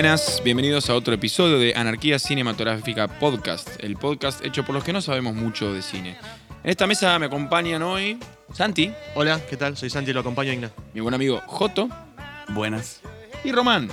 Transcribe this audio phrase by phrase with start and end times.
[0.00, 4.94] Buenas, bienvenidos a otro episodio de Anarquía Cinematográfica Podcast, el podcast hecho por los que
[4.94, 6.16] no sabemos mucho de cine.
[6.64, 8.18] En esta mesa me acompañan hoy
[8.54, 9.76] Santi, Hola, ¿qué tal?
[9.76, 10.70] Soy Santi y lo acompaño Igna.
[10.94, 11.90] mi buen amigo Joto
[12.48, 13.02] Buenas.
[13.44, 13.90] y Román.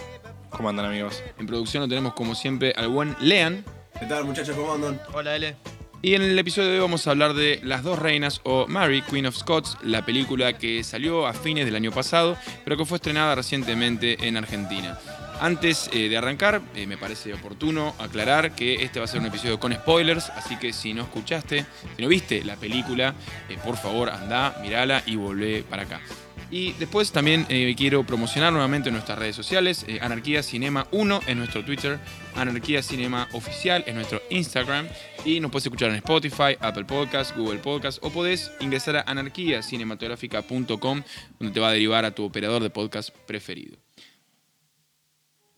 [0.49, 1.21] ¿Cómo andan amigos?
[1.39, 3.65] En producción lo tenemos como siempre al buen Lean.
[3.99, 4.55] ¿Qué tal muchachos?
[4.55, 5.01] ¿Cómo andan?
[5.13, 5.57] Hola, L.
[6.01, 9.01] Y en el episodio de hoy vamos a hablar de Las dos reinas o Mary,
[9.01, 12.95] Queen of Scots, la película que salió a fines del año pasado, pero que fue
[12.95, 14.97] estrenada recientemente en Argentina.
[15.39, 19.27] Antes eh, de arrancar, eh, me parece oportuno aclarar que este va a ser un
[19.27, 21.63] episodio con spoilers, así que si no escuchaste,
[21.95, 23.13] si no viste la película,
[23.47, 26.01] eh, por favor anda, mirala y volvé para acá.
[26.49, 31.99] Y después también quiero promocionar nuevamente nuestras redes sociales, Anarquía Cinema 1 en nuestro Twitter,
[32.37, 34.87] Anarquía Cinema Oficial en nuestro Instagram
[35.25, 41.03] y nos puedes escuchar en Spotify, Apple Podcasts, Google Podcasts o podés ingresar a anarquiacinematográfica.com
[41.37, 43.86] donde te va a derivar a tu operador de podcast preferido.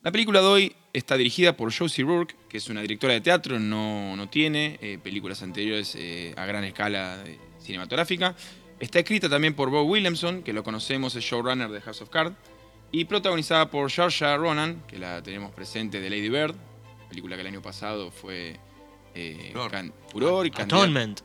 [0.02, 3.59] La película de hoy está dirigida por Josie Rourke, que es una directora de teatro,
[3.59, 8.33] no, no tiene eh, películas anteriores eh, a gran escala eh, cinematográfica.
[8.80, 12.33] Está escrita también por Bob Williamson, que lo conocemos, es showrunner de House of Cards,
[12.94, 16.56] y protagonizada por Saoirse Ronan, que la tenemos presente de Lady Bird,
[17.09, 18.58] película que el año pasado fue
[19.16, 19.72] eh, Furor.
[19.72, 21.19] can- furor y Atonement.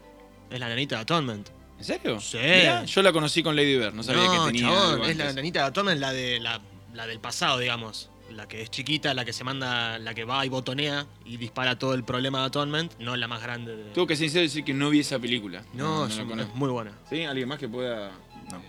[0.51, 1.49] Es la nanita de Atonement.
[1.79, 2.21] ¿En serio?
[2.21, 2.39] Sí.
[2.39, 4.69] Mirá, yo la conocí con Lady Bird, no sabía que tenía.
[4.69, 6.61] chabón, algo es la nanita de Atonement, la, de, la,
[6.93, 8.11] la del pasado, digamos.
[8.31, 11.79] La que es chiquita, la que se manda, la que va y botonea y dispara
[11.79, 13.85] todo el problema de Atonement, no la más grande de...
[13.93, 15.63] Tengo que sincero decir que no vi esa película.
[15.75, 16.93] No, es, la es muy buena.
[17.09, 17.23] ¿Sí?
[17.25, 18.11] ¿Alguien más que pueda
[18.51, 18.57] No.
[18.59, 18.63] eh,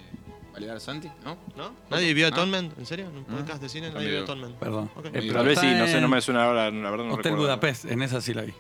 [0.54, 1.10] validar a Santi?
[1.24, 1.38] ¿No?
[1.56, 1.74] ¿No?
[1.90, 2.28] ¿Nadie vio.
[2.28, 2.78] Atonement?
[2.78, 3.08] ¿En serio?
[3.10, 3.38] ¿En un Ah.
[3.38, 3.90] podcast de cine?
[3.92, 4.56] Nadie vio Atonement.
[4.58, 4.92] Perdón.
[4.96, 5.06] Ok.
[5.08, 7.24] Eh, pero Tal vez sí, no sé, no me suena ahora, la verdad no Hotel
[7.32, 7.44] recuerdo.
[7.44, 8.54] Budapest, en esa sí la vi.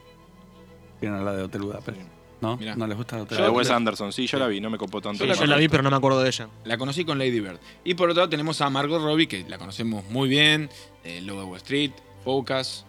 [1.00, 2.00] ¿Quieren hablar de Hotel Budapest?
[2.46, 2.58] ¿No?
[2.58, 2.76] Mirá.
[2.76, 4.78] ¿No les gusta La de Yo- Wes la- Anderson, sí, yo la vi, no me
[4.78, 5.24] copó tanto.
[5.24, 6.48] Yo la Yo la vi, pero no me acuerdo de ella.
[6.64, 7.60] La conocí con Lady Bird.
[7.84, 10.70] Y por otro lado tenemos a Margot Robbie, que la conocemos muy bien.
[11.04, 11.92] Eh, Lobo de Wall Street,
[12.24, 12.86] Focus,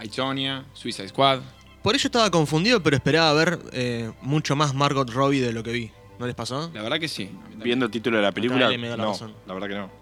[0.00, 1.40] eh, Itonia, Suicide Squad.
[1.82, 5.72] Por ello estaba confundido, pero esperaba ver eh, mucho más Margot Robbie de lo que
[5.72, 5.90] vi.
[6.18, 6.70] ¿No les pasó?
[6.72, 7.30] La verdad que sí.
[7.56, 9.34] Viendo el título de la película, Dale, me da la no, razón.
[9.46, 10.01] la verdad que no.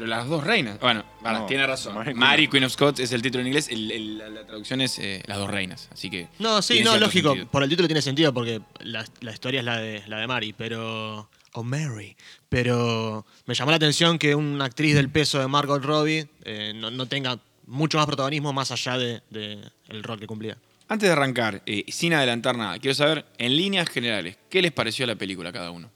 [0.00, 0.80] Pero las dos reinas.
[0.80, 1.94] Bueno, No, tiene razón.
[1.94, 2.50] Mary Mary, Queen.
[2.50, 3.68] Queen of Scots es el título en inglés.
[3.68, 5.88] el- el- la, la traducción es eh, Las dos reinas.
[5.92, 6.28] Así que.
[6.38, 7.28] No, sí, Tiene no, cierto lógico.
[7.30, 7.50] sentido.
[7.50, 10.54] Por el título tiene sentido porque la, la historia es la de, la de Mary,
[10.56, 11.28] pero.
[11.52, 12.16] O Mary.
[12.48, 16.90] Pero me llamó la atención que una actriz del peso de Margot Robbie eh, no,
[16.90, 20.56] no tenga mucho más protagonismo más allá de, de el rol que cumplía.
[20.88, 25.06] Antes de arrancar, eh, sin adelantar nada, quiero saber, en líneas generales, ¿qué les pareció
[25.06, 25.90] la película a cada uno?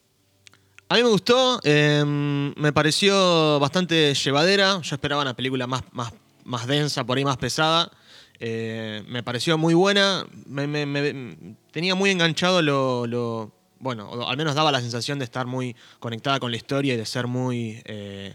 [0.89, 4.81] A mí me gustó, eh, me pareció bastante llevadera.
[4.83, 6.13] Yo esperaba una película más, más,
[6.45, 7.91] más densa, por ahí más pesada.
[8.39, 10.27] Eh, me pareció muy buena.
[10.47, 15.25] Me, me- me- tenía muy enganchado lo, lo- Bueno, al menos daba la sensación de
[15.25, 17.81] estar muy conectada con la historia y de ser muy.
[17.87, 18.35] eh,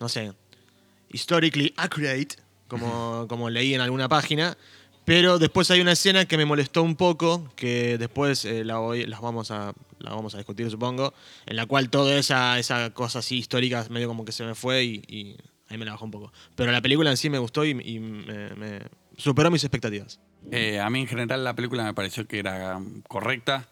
[0.00, 0.32] no sé.
[1.12, 2.28] Historically accurate,
[2.68, 4.56] como, como leí en alguna página.
[5.10, 8.78] Pero después hay una escena que me molestó un poco, que después eh, la,
[9.08, 11.12] las vamos a, vamos a discutir, supongo,
[11.46, 14.84] en la cual toda esa, esa cosa así histórica medio como que se me fue
[14.84, 15.36] y,
[15.68, 16.32] ahí me la bajó un poco.
[16.54, 17.74] Pero la película en sí me gustó y,
[19.16, 20.20] superó mis expectativas.
[20.52, 23.68] Eh, a mí en general la película me pareció que era correcta.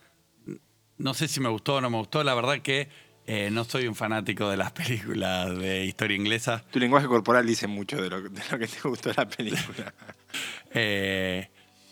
[0.97, 2.25] No sé si me gustó o no me gustó.
[2.25, 2.89] La verdad que
[3.31, 6.65] eh, no soy un fanático de las películas de historia inglesa.
[6.71, 9.93] Tu lenguaje corporal dice mucho de lo, de lo que te gustó la película.
[10.75, 11.49] Eh,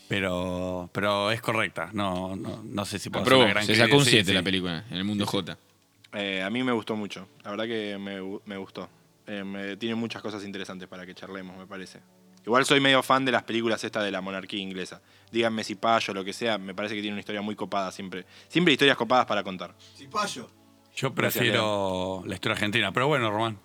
[0.07, 1.89] pero, pero es correcta.
[1.93, 4.25] No, no, no sé si puedo hacer Aprobó, una gran se sacó un Sí, 7
[4.27, 4.33] sí.
[4.33, 5.57] la película, en el mundo J.
[6.13, 8.87] Eh, a mí me gustó mucho, la verdad que me, gu- me gustó.
[9.25, 11.99] Eh, me- tiene muchas cosas interesantes para que charlemos, me parece.
[12.45, 15.01] Igual soy medio fan de las películas estas de la monarquía inglesa.
[15.31, 17.91] Díganme si payo o lo que sea, me parece que tiene una historia muy copada
[17.91, 18.25] siempre.
[18.47, 19.73] Siempre hay historias copadas para contar.
[20.97, 22.91] Yo prefiero la historia argentina.
[22.91, 23.59] Pero bueno, Román.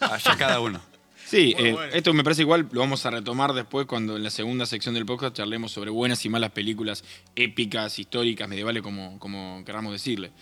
[0.00, 0.80] Allá cada uno.
[1.28, 1.92] Sí, eh, bueno.
[1.92, 5.04] esto me parece igual, lo vamos a retomar después cuando en la segunda sección del
[5.04, 7.04] podcast charlemos sobre buenas y malas películas
[7.36, 10.32] épicas, históricas, medievales, como, como queramos decirle.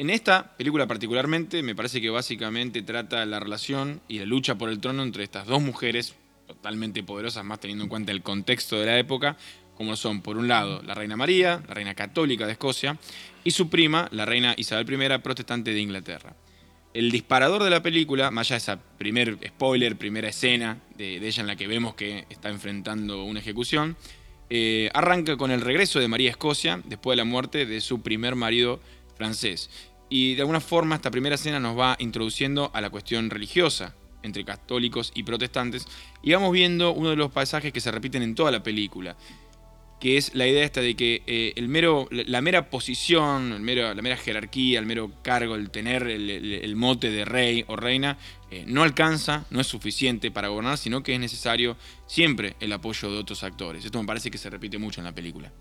[0.00, 4.68] En esta película particularmente me parece que básicamente trata la relación y la lucha por
[4.68, 6.16] el trono entre estas dos mujeres
[6.48, 9.36] totalmente poderosas, más teniendo en cuenta el contexto de la época,
[9.82, 12.96] como son por un lado la reina María, la reina católica de Escocia,
[13.42, 16.36] y su prima, la reina Isabel I, protestante de Inglaterra.
[16.94, 21.40] El disparador de la película, más allá de esa primer spoiler, primera escena de, ella
[21.40, 23.96] en la que vemos que está enfrentando una ejecución,
[24.50, 28.02] eh, arranca con el regreso de María a Escocia después de la muerte de su
[28.02, 28.78] primer marido
[29.16, 29.68] francés.
[30.08, 34.44] Y de alguna forma esta primera escena nos va introduciendo a la cuestión religiosa entre
[34.44, 35.88] católicos y protestantes
[36.22, 39.16] y vamos viendo uno de los pasajes que se repiten en toda la película.
[40.02, 43.94] Que es la idea esta de que eh, el mero, la mera posición, el mero,
[43.94, 47.76] la mera jerarquía, el mero cargo, el tener el, el- el mote de rey o
[47.76, 48.18] reina,
[48.50, 51.76] eh, no alcanza, no es suficiente para gobernar, sino que es necesario
[52.08, 53.84] siempre el apoyo de otros actores.
[53.84, 55.52] Esto me parece que se repite mucho en la película.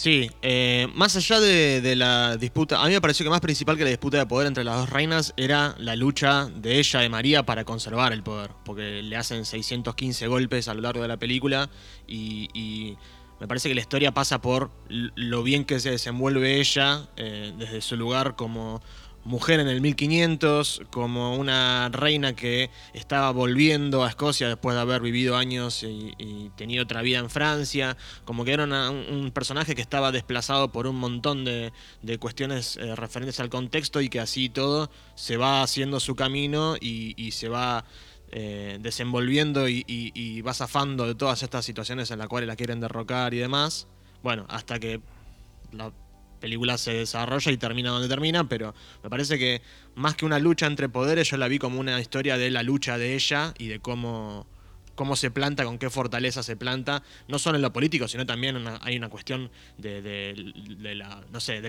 [0.00, 3.84] Sí, eh, más allá de, la disputa, a mí me pareció que más principal que
[3.84, 7.44] la disputa de poder entre las dos reinas era la lucha de ella, de María,
[7.44, 11.68] para conservar el poder, porque le hacen 615 golpes a lo largo de la película
[12.08, 12.96] y, y
[13.40, 17.82] me parece que la historia pasa por lo bien que se desenvuelve ella eh, desde
[17.82, 18.80] su lugar como
[19.24, 25.02] mujer en el 1500, como una reina que estaba volviendo a Escocia después de haber
[25.02, 29.74] vivido años y, y tenido otra vida en Francia, como que era una- un, personaje
[29.74, 31.72] que estaba desplazado por un montón de,
[32.02, 36.76] de cuestiones eh, referentes al contexto y que así todo se va haciendo su camino
[36.80, 37.84] y, se va
[38.32, 42.56] eh, desenvolviendo y, y- y va zafando de todas estas situaciones en las cuales la
[42.56, 43.86] quieren derrocar y demás.
[44.22, 45.00] Bueno, hasta que
[45.72, 45.92] la
[46.40, 49.62] película se desarrolla y termina donde termina, pero me parece que
[49.94, 52.98] más que una lucha entre poderes, yo la vi como una historia de la lucha
[52.98, 54.46] de ella y de cómo,
[54.94, 58.64] cómo se planta, con qué fortaleza se planta, no solo en lo político, sino también
[58.80, 60.54] hay una cuestión del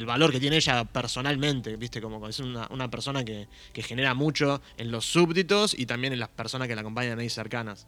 [0.05, 2.01] valor que tiene ella personalmente, ¿viste?
[2.01, 6.19] Como es una, una persona que, que genera mucho en los súbditos y también en
[6.19, 7.87] las personas que la acompañan ahí cercanas.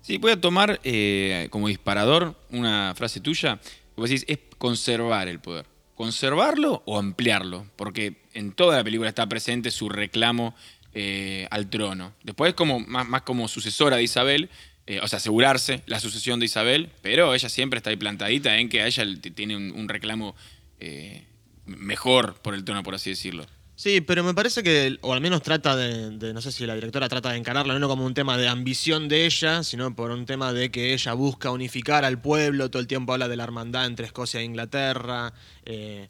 [0.00, 3.58] Sí, voy a tomar eh, como disparador una frase tuya.
[3.58, 5.66] Que vos decís, es conservar el poder.
[5.98, 7.66] ¿Conservarlo o ampliarlo?
[7.74, 10.54] Porque en toda la película está presente su reclamo
[10.94, 12.14] eh, al trono.
[12.22, 14.48] Después, como, más, más como sucesora de Isabel,
[14.86, 18.68] eh, o sea, asegurarse la sucesión de Isabel, pero ella siempre está ahí plantadita en
[18.68, 19.04] que ella
[19.34, 20.36] tiene un, un reclamo
[20.78, 21.24] eh,
[21.66, 23.44] mejor por el trono, por así decirlo.
[23.80, 26.74] Sí, pero me parece que, o al menos trata de, de- no sé si la
[26.74, 30.26] directora trata de encararlo no como un tema de ambición de ella, sino por un
[30.26, 33.86] tema de que ella busca unificar al pueblo, todo el tiempo habla de la hermandad
[33.86, 35.32] entre Escocia e Inglaterra.
[35.64, 36.08] eh,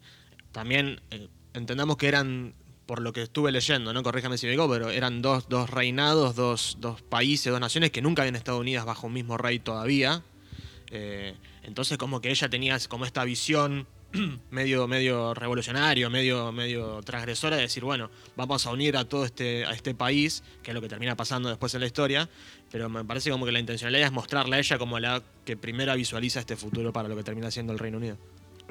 [0.51, 2.55] también eh, entendamos que eran,
[2.87, 6.35] por lo que estuve leyendo, no corríjame si me equivoco, pero eran dos, dos reinados,
[6.35, 10.23] dos, dos países, dos naciones que nunca habían estado unidas bajo un mismo rey todavía.
[10.89, 13.85] Eh, entonces como que ella tenía como esta visión
[14.51, 19.65] medio, medio revolucionario, medio, medio transgresora de decir, bueno, vamos a unir a todo este,
[19.65, 22.29] a este país, que es lo que termina pasando después en la historia,
[22.71, 25.93] pero me parece como que la intencionalidad es mostrarla a ella como la que primero
[25.95, 28.17] visualiza este futuro para lo que termina siendo el Reino Unido.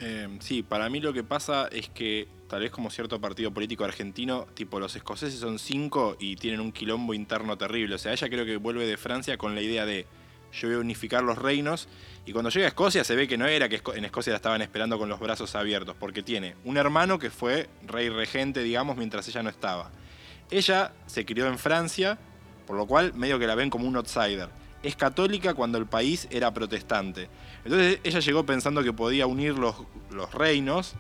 [0.01, 3.85] Eh, sí, para mí lo que pasa es que tal vez como cierto partido político
[3.85, 7.97] argentino, tipo los escoceses son cinco y tienen un quilombo interno terrible.
[7.97, 10.07] O sea, ella creo que vuelve de Francia con la idea de
[10.53, 11.89] yo voy a unificar los reinos
[12.27, 14.61] y cuando llega a Escocia se ve que no era que en Escocia la estaban
[14.61, 19.27] esperando con los brazos abiertos, porque tiene un hermano que fue rey regente, digamos, mientras
[19.29, 19.91] ella no estaba.
[20.51, 22.19] Ella se crió en Francia,
[22.67, 24.51] por lo cual medio que la ven como un outsider.
[24.83, 27.31] Es católica cuando el país era protestante.
[27.65, 29.77] Entonces ella llegó pensando que podía unir los,
[30.11, 30.95] los reinos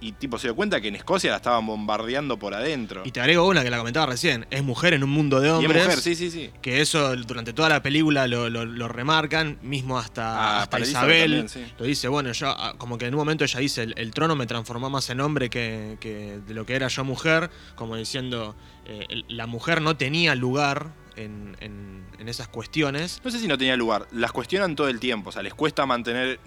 [0.00, 3.02] y tipo se dio cuenta que en Escocia la estaban bombardeando por adentro.
[3.04, 5.50] Y te agrego una que la comentaba recién, es mujer en un mundo de Y
[5.50, 5.84] es hombres.
[5.84, 6.50] mujer, sí, sí, sí.
[6.60, 11.20] Que eso durante toda la película lo, lo- lo remarcan, mismo hasta, Ah, hasta Isabel.
[11.30, 11.64] también, sí.
[11.78, 14.36] Lo dice, bueno, yo ah, como que en un momento ella dice, el, el trono
[14.36, 18.54] me transformó más en hombre que, que de lo que era yo mujer, como diciendo,
[18.86, 23.20] eh, la mujer no tenía lugar en, en- en esas cuestiones.
[23.24, 24.06] No sé si no tenía lugar.
[24.12, 25.28] Las cuestionan todo el tiempo.
[25.30, 26.38] O sea, les cuesta mantener.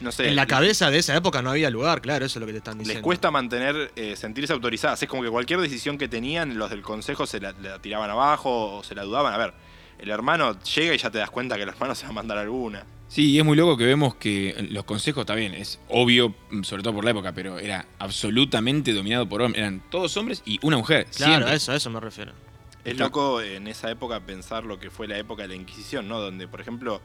[0.00, 0.28] No- sé.
[0.28, 2.58] En la cabeza de esa época no había lugar, claro, eso es lo que te
[2.58, 2.98] están diciendo.
[2.98, 5.02] Les cuesta mantener, eh, sentirse autorizadas.
[5.02, 8.76] Es como que cualquier decisión que tenían, los del consejo se la, la tiraban abajo
[8.76, 9.32] o se la dudaban.
[9.32, 9.54] A ver,
[9.98, 12.38] el hermano llega y ya te das cuenta que el hermano se va a mandar
[12.38, 12.84] alguna.
[13.08, 16.82] Sí, y es muy loco que vemos que los consejos, está bien, es obvio, sobre
[16.82, 19.60] todo por la época, pero era absolutamente dominado por hombres.
[19.60, 21.06] Eran todos hombres y una mujer.
[21.14, 21.50] Claro, siempre.
[21.52, 22.32] a eso, a eso me refiero.
[22.84, 26.20] Es loco en esa época pensar lo que fue la época de la Inquisición, ¿no?
[26.20, 27.00] Donde, por ejemplo,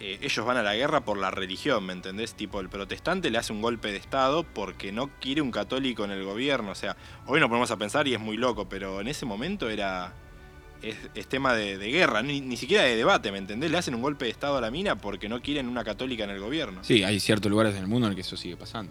[0.00, 2.34] eh, ellos van a la guerra por la religión, ¿me entendés?
[2.34, 6.10] Tipo, el protestante le hace un golpe de Estado porque no quiere un católico en
[6.10, 6.70] el gobierno.
[6.70, 9.68] O sea, hoy nos ponemos a pensar y es muy loco, pero en ese momento
[9.68, 10.14] era.
[10.82, 13.70] Es, tema de, de guerra, ni, ni siquiera de debate, ¿me entendés?
[13.70, 16.30] Le hacen un golpe de Estado a la mina porque no quieren una católica en
[16.30, 16.82] el gobierno.
[16.82, 18.90] Sí, hay ciertos lugares en el mundo en el que eso sigue pasando.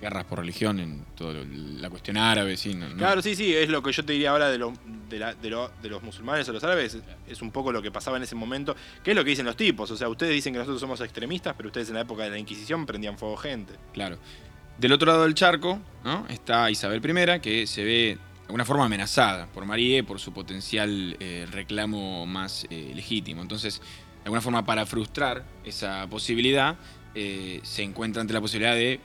[0.00, 2.74] Guerras por religión en toda la cuestión árabe, sí.
[2.74, 4.72] no- no- Claro, sí, sí, es lo que yo te diría ahora de, los
[5.08, 7.82] de, la- de lo- de los musulmanes o los árabes, es, es un poco lo
[7.82, 10.32] que pasaba en ese momento, que es lo que dicen los tipos, o sea, ustedes
[10.32, 13.36] dicen que nosotros somos extremistas, pero ustedes en la época de la Inquisición prendían fuego
[13.36, 13.74] gente.
[13.92, 14.18] Claro.
[14.78, 16.24] Del otro lado del charco ¿no?
[16.28, 21.16] está Isabel I, que se ve de alguna forma amenazada por Marie por su potencial
[21.18, 23.42] eh, reclamo más eh, legítimo.
[23.42, 26.76] Entonces, de alguna forma, para frustrar esa posibilidad,
[27.14, 29.00] eh, se encuentra ante la posibilidad de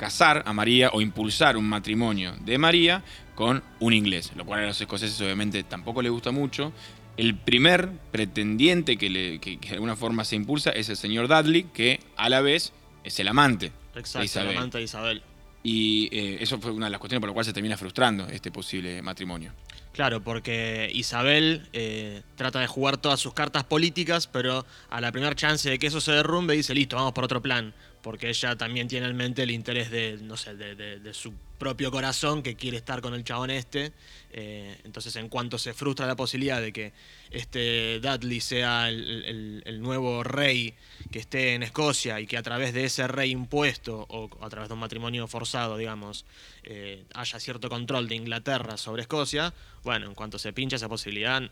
[0.00, 3.04] casar a María o impulsar un matrimonio de María
[3.34, 6.72] con un inglés, lo cual a los escoceses obviamente tampoco les gusta mucho.
[7.18, 11.28] El primer pretendiente que, le- que- que de alguna forma se impulsa es el señor
[11.28, 12.72] Dudley, que a la vez
[13.04, 14.54] es el amante de Exacto, Isabel.
[14.54, 15.22] la amante de Isabel.
[15.62, 18.50] Y eh, eso fue una de las cuestiones por las cuales se termina frustrando este
[18.50, 19.52] posible matrimonio.
[19.92, 25.34] Claro, porque Isabel eh, trata de jugar todas sus cartas políticas, pero a la primera
[25.34, 27.74] chance de que eso se derrumbe dice, listo, vamos por otro plan.
[28.02, 32.42] Porque ella también tiene en mente el interés de, no sé, de, su propio corazón
[32.42, 33.92] que quiere estar con el chabón este.
[34.32, 36.92] Eh, entonces, en cuanto se frustra la posibilidad de que
[37.30, 40.74] este Dudley sea el nuevo rey
[41.10, 44.68] que esté en Escocia y que a través de ese rey impuesto o a través
[44.68, 46.24] de un matrimonio forzado, digamos,
[46.62, 49.52] eh, haya cierto control de Inglaterra sobre Escocia,
[49.82, 51.42] bueno, en cuanto se pincha esa posibilidad,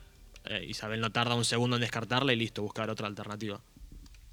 [0.45, 3.61] eh, Isabel no tarda un segundo en descartarla y listo, buscar otra alternativa.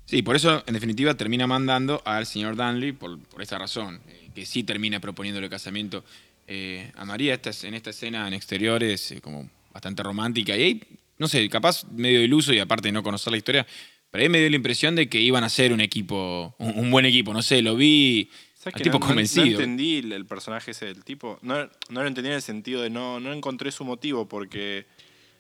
[0.05, 4.29] Sí, por eso, en definitiva, termina mandando al señor Danley por, por esta razón, eh,
[4.35, 6.03] que sí termina proponiéndole casamiento
[6.47, 7.33] eh, a María.
[7.33, 10.81] Esta, en esta escena en exteriores, eh, como bastante romántica, y ahí,
[11.17, 13.65] no sé, capaz medio iluso y aparte de no conocer la historia,
[14.11, 16.91] pero ahí me dio la impresión de que iban a ser un equipo, un, un
[16.91, 19.45] buen equipo, no sé, lo vi ¿Sabes al tipo no, no- convencido.
[19.45, 21.37] No entendí el, el personaje ese del tipo.
[21.41, 21.55] No,
[21.89, 24.85] no lo entendí en el sentido de no, no encontré su motivo porque.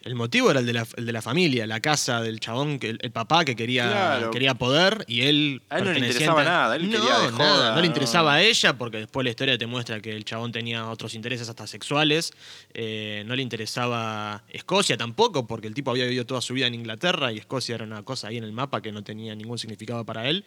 [0.05, 2.99] El motivo era el de la, el de la familia, la casa del chabón, el,
[3.01, 4.29] el papá que quería, Claro.
[4.31, 5.63] quería poder y él...
[5.69, 8.35] A él no le interesaba nada, él no, quería de nada, joda, no le interesaba
[8.35, 11.65] a ella porque después la historia te muestra que el chabón tenía otros intereses hasta
[11.65, 12.33] sexuales.
[12.75, 16.75] eh, no le interesaba Escocia tampoco porque el tipo había vivido toda su vida en
[16.75, 20.05] Inglaterra y Escocia era una cosa ahí en el mapa que no tenía ningún significado
[20.05, 20.45] para él.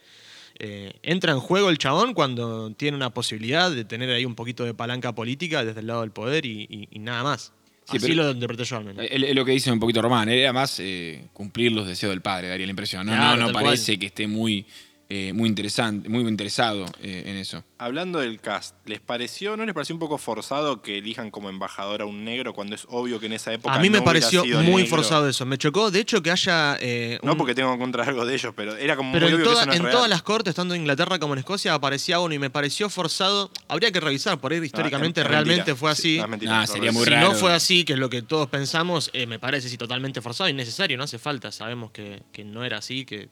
[0.60, 4.64] Eh, entra en juego el chabón cuando tiene una posibilidad de tener ahí un poquito
[4.64, 7.52] de palanca política desde el lado del poder y, y- y nada más.
[7.90, 9.06] Sí, Así lo interpreté yo al menos.
[9.08, 12.48] Es lo que dice un poquito Román, era más eh, cumplir los deseos del padre,
[12.48, 13.06] daría la impresión.
[13.06, 14.66] No, Claro, no, parece que esté muy,
[15.10, 17.64] eh, muy interesante, muy interesado eh, en eso.
[17.78, 22.02] Hablando del cast, ¿les pareció, no les pareció un poco forzado que elijan como embajador
[22.02, 24.42] a un negro cuando es obvio que en esa época A mí me no pareció
[24.42, 24.96] sido muy negro?
[24.98, 25.46] forzado eso.
[25.46, 26.76] Me chocó, de hecho, que haya.
[26.80, 29.30] eh, No un- porque tengo en contra algo de ellos, pero era como Pero muy
[29.30, 29.92] en, obvio toda- que eso no es en real.
[29.94, 33.50] todas las cortes, tanto en Inglaterra como en Escocia, aparecía uno y me pareció forzado.
[33.68, 35.76] Habría que revisar, por ahí históricamente es realmente mentira.
[35.76, 36.16] fue Sí, así.
[36.18, 37.28] no, es mentira, Nah, no, sería muy si raro.
[37.28, 40.50] no fue así, que es lo que todos pensamos, eh, me parece sí totalmente forzado,
[40.50, 41.50] innecesario, no hace falta.
[41.50, 43.30] Sabemos que, que no era así, que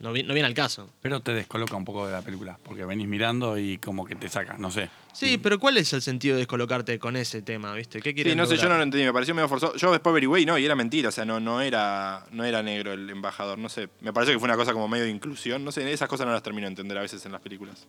[0.00, 0.90] no, vi- no viene al caso.
[1.02, 4.28] Pero te descoloca un poco de la película, porque venís mirando y como que te
[4.28, 4.88] saca, no sé.
[5.12, 8.00] Sí, pero ¿cuál es el sentido de descolocarte con ese tema, viste?
[8.00, 9.74] ¿Qué Sí, quieren no sé, yo no lo entendí, me pareció medio forzado.
[9.76, 12.62] Yo después averigüé y no, y era mentira, o sea, no, no, era, no era
[12.62, 13.88] negro el embajador, no sé.
[14.00, 16.32] Me parece que fue una cosa como medio de inclusión, no sé, esas cosas no
[16.32, 17.86] las termino de entender a veces en las películas.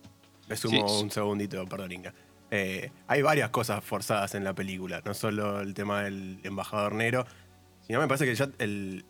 [0.48, 1.02] Me sumo Sí.
[1.04, 2.12] un segundito, perdón, Inca.
[2.50, 7.24] Eh, hay varias cosas forzadas en la película, no solo el tema del embajador negro,
[7.86, 9.04] sino me parece que ya el,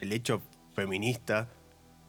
[0.00, 0.42] el hecho
[0.74, 1.48] feminista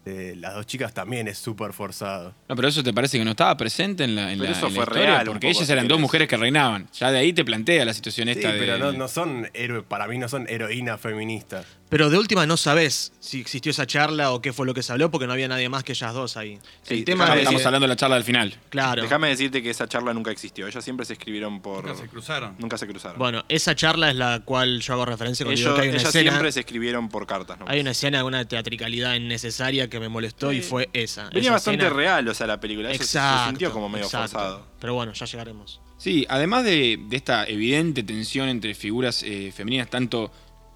[0.05, 2.33] de las dos chicas también es súper forzado.
[2.47, 4.67] No, pero eso te parece que no estaba presente en la, en Pero la- eso
[4.67, 6.87] en la fue historia, real porque poco, ellas si eran dos mujeres que reinaban.
[6.97, 8.59] Ya de ahí te plantea la situación Sí, esta de.
[8.59, 11.65] pero no, no son héroes, para mí no son heroínas feministas.
[11.89, 14.91] Pero de última no sabes si existió esa charla o qué fue lo que se
[14.91, 16.59] habló porque no había nadie más que ellas dos ahí.
[16.81, 18.55] Sí, el tema de Estamos hablando de la charla del final.
[18.69, 19.03] Claro.
[19.03, 21.85] Déjame decirte que esa charla nunca existió, ellas siempre se escribieron por...
[21.85, 22.55] Nunca se cruzaron.
[22.57, 23.19] Nunca se cruzaron.
[23.19, 25.97] Bueno, esa charla es la cual yo hago referencia cuando digo ellos que hay una
[25.99, 26.31] ellas escena.
[26.31, 27.65] siempre se escribieron por cartas, ¿no?
[27.67, 31.25] Hay una escena de una teatricalidad innecesaria que me molestó y fue esa.
[31.29, 32.89] Venía Esa bastante escena- real, o sea, la película.
[32.91, 33.43] Eso se- Exacto.
[33.43, 34.31] se sintió como medio exacto.
[34.31, 34.67] forzado.
[34.79, 35.81] Pero bueno, ya llegaremos.
[35.97, 40.31] Sí, además de, de esta evidente tensión entre figuras eh, femeninas, tanto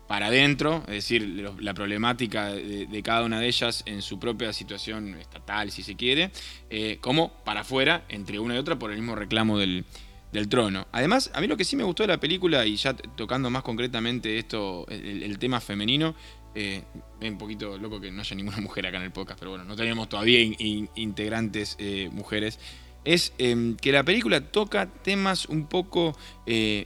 [0.07, 4.17] para adentro, es decir, lo- la problemática de, de cada una de ellas en su
[4.19, 6.31] propia situación estatal, si se quiere,
[6.71, 9.85] eh, como para afuera, entre una y otra, por el mismo reclamo del,
[10.31, 10.87] del trono.
[10.91, 13.61] Además, a mí lo que sí me gustó de la película, y ya tocando más
[13.61, 16.15] concretamente esto, el, el tema femenino,
[16.55, 16.83] eh,
[17.21, 19.75] un poquito loco que no haya ninguna mujer acá en el podcast, pero bueno, no
[19.75, 22.59] tenemos todavía in- in- integrantes eh, mujeres,
[23.05, 26.85] es eh, que la película toca temas un poco eh,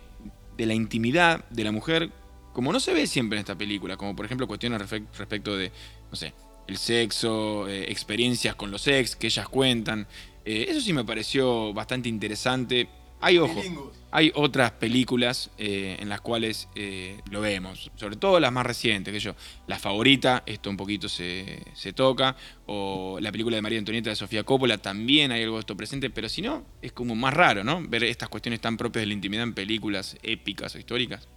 [0.57, 2.11] de la intimidad de la mujer,
[2.53, 4.79] como no se ve siempre en esta película, como por ejemplo cuestiones
[5.17, 5.71] respecto de,
[6.11, 6.33] no sé,
[6.67, 10.07] el sexo, eh, experiencias con los ex que ellas cuentan.
[10.45, 12.89] Eso sí me pareció bastante interesante.
[13.23, 18.51] Hay, ojo, hay otras películas eh, en las cuales eh, lo vemos, sobre todo las
[18.51, 23.55] más recientes, que yo, La Favorita, esto un poquito se, se toca, o la película
[23.55, 26.65] de María Antonieta de Sofía Coppola, también hay algo de esto presente, pero si no,
[26.81, 27.81] es como más raro, ¿no?
[27.87, 31.27] Ver estas cuestiones tan propias de la intimidad en películas épicas o históricas.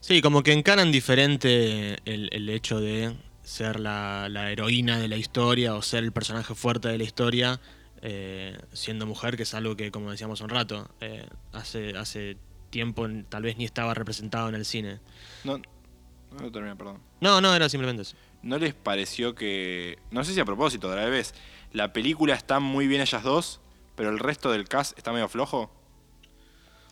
[0.00, 5.16] Sí, como que encaran diferente el, el hecho de ser la, la heroína de la
[5.16, 7.60] historia o ser el personaje fuerte de la historia
[8.08, 12.36] eh, siendo mujer, que es algo que, como decíamos un rato, eh, hace, hace
[12.70, 15.00] tiempo tal vez ni estaba representado en el cine.
[15.42, 15.60] No,
[16.40, 17.00] no termina, perdón.
[17.20, 18.16] No, no, era simplemente eso.
[18.42, 21.34] ¿No les pareció que, no sé si a propósito, de la vez,
[21.72, 23.60] la película está muy bien ellas dos,
[23.96, 25.72] pero el resto del cast está medio flojo?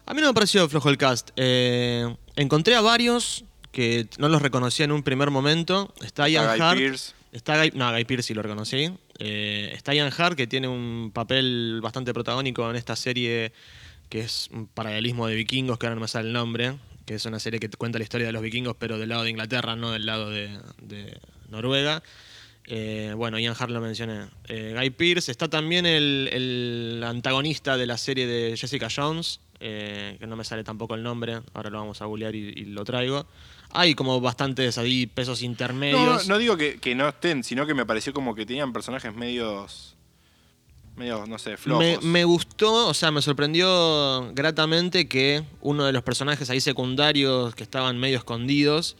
[0.06, 1.30] A mí no me pareció flojo el cast.
[1.36, 5.94] Eh, encontré a varios que no los reconocía en un primer momento.
[6.02, 6.78] Está Ian Guy Hart.
[6.78, 7.14] Pearce.
[7.30, 8.92] Está Guy, no, Guy Pearce sí lo reconocí.
[9.18, 13.52] Eh, está Ian Hart, que tiene un papel bastante protagónico en esta serie
[14.08, 17.24] que es un paralelismo de vikingos, que ahora no me sale el nombre, que es
[17.24, 19.90] una serie que cuenta la historia de los vikingos, pero del lado de Inglaterra, no
[19.92, 20.50] del lado de,
[21.48, 22.02] Noruega.
[22.66, 24.26] Eh, bueno, Ian Hart lo mencioné.
[24.48, 25.30] Eh, Guy Pearce.
[25.30, 30.64] Está también el, antagonista de la serie de Jessica Jones, eh, que no me sale
[30.64, 33.26] tampoco el nombre, ahora lo vamos a googlear y lo traigo.
[33.74, 36.28] Hay como bastantes ahí pesos No, intermedios.
[36.28, 39.96] no digo que, que no estén, sino que me pareció como que tenían personajes medios.
[40.96, 42.04] medios, no sé, Me, flojos.
[42.04, 47.64] me gustó, o sea, me sorprendió gratamente que uno de los personajes ahí secundarios que
[47.64, 48.96] estaban medio escondidos,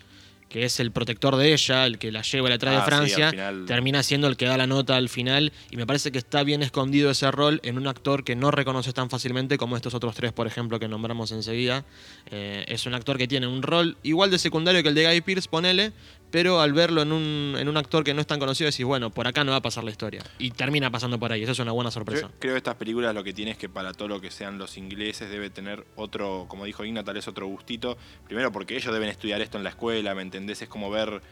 [0.48, 2.84] que es el protector de ella, el que la lleva y la trae Ah, de
[2.84, 3.64] sí, Francia, final.
[3.66, 5.52] termina siendo el que da la nota al final.
[5.70, 8.94] Y me parece que está bien escondido ese rol en un actor que no reconoces
[8.94, 11.84] tan fácilmente como estos otros tres, por ejemplo, que nombramos enseguida.
[12.30, 15.20] Eh, es un actor que tiene un rol igual de secundario que el de Guy
[15.22, 15.92] Pearce, ponele,
[16.34, 19.10] pero al verlo en un, en un actor que no es tan conocido, decís, bueno,
[19.10, 20.20] por acá no va a pasar la historia.
[20.40, 21.44] Y termina pasando por ahí.
[21.44, 22.22] Eso es una buena sorpresa.
[22.22, 24.58] Yo creo que estas películas lo que tiene es que para todo lo que sean
[24.58, 27.96] los ingleses debe tener otro, como dijo Igna, tal vez otro gustito.
[28.26, 30.60] Primero porque ellos deben estudiar esto en la escuela, ¿me entendés?
[30.60, 31.22] Es como ver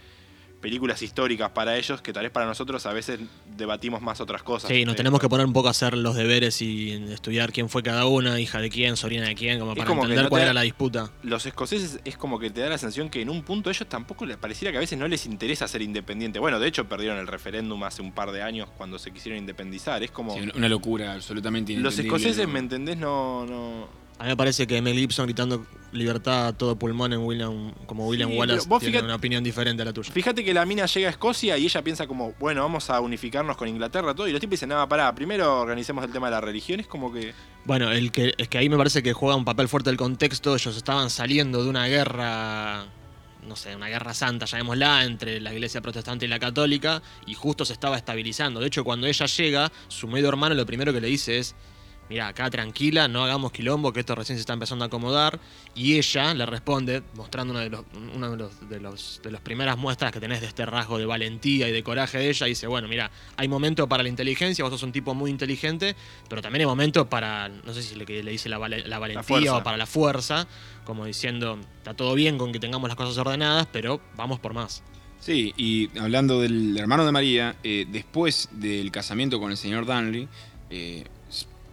[0.63, 3.21] películas históricas para ellos que tal vez para nosotros a veces
[3.57, 4.69] debatimos más otras cosas.
[4.71, 7.69] Sí, nos Eh, tenemos que poner un poco a hacer los deberes y estudiar quién
[7.69, 10.31] fue cada una, hija de quién, sobrina de quién, como Es para como entender no
[10.31, 11.11] cuál era la disputa.
[11.23, 14.25] Los escoceses es como que te da la sensación que en un punto ellos tampoco
[14.25, 16.41] les pareciera que a veces no les interesa ser independientes.
[16.41, 20.03] Bueno, de hecho perdieron el referéndum hace un par de años cuando se quisieron independizar.
[20.03, 20.35] Es como...
[20.35, 22.53] Sí, una locura absolutamente los escoceses, ¿no?
[22.53, 22.97] ¿me entendés?
[22.97, 24.02] No, no...
[24.23, 28.07] A mí me parece que Mel Gibson gritando libertad a todo pulmón en William, como
[28.07, 30.13] William Sí, Wallace vos tiene fíjate- una opinión diferente a la tuya.
[30.13, 33.57] Fíjate que la mina llega a Escocia y ella piensa como, bueno, vamos a unificarnos
[33.57, 34.29] con Inglaterra, todo.
[34.29, 36.79] Y los tipos dicen, nada, pará, primero organicemos el tema de la religión.
[36.79, 37.35] Es como que...
[37.65, 40.55] Bueno, el que, es que ahí me parece que juega un papel fuerte el contexto.
[40.55, 42.85] Ellos estaban saliendo de una guerra,
[43.49, 47.65] no sé, una guerra santa, llamémosla, entre la iglesia protestante y la católica, y justo
[47.65, 48.61] se estaba estabilizando.
[48.61, 51.57] De hecho, cuando ella llega, su medio hermano lo primero que le dice es.
[52.13, 55.41] Mira, acá tranquila, no hagamos quilombo, que esto recién se está empezando a acomodar.
[55.75, 57.85] Y ella le responde, mostrando uno de los,
[58.29, 61.71] de los, de los, de las primeras muestras que tenés de este rasgo de valentía
[61.71, 62.45] y de coraje de ella.
[62.47, 65.97] Dice, bueno, mira, hay momento para la inteligencia, vos sos un tipo muy inteligente,
[66.29, 69.55] pero también hay momento para, no sé si le, le dice la, vale- la valentía
[69.55, 70.47] o para la fuerza,
[70.85, 74.83] como diciendo, está todo bien con que tengamos las cosas ordenadas, pero vamos por más.
[75.19, 80.29] Sí, y hablando del hermano de María, eh, después del casamiento con el señor Danley,
[80.69, 81.05] eh,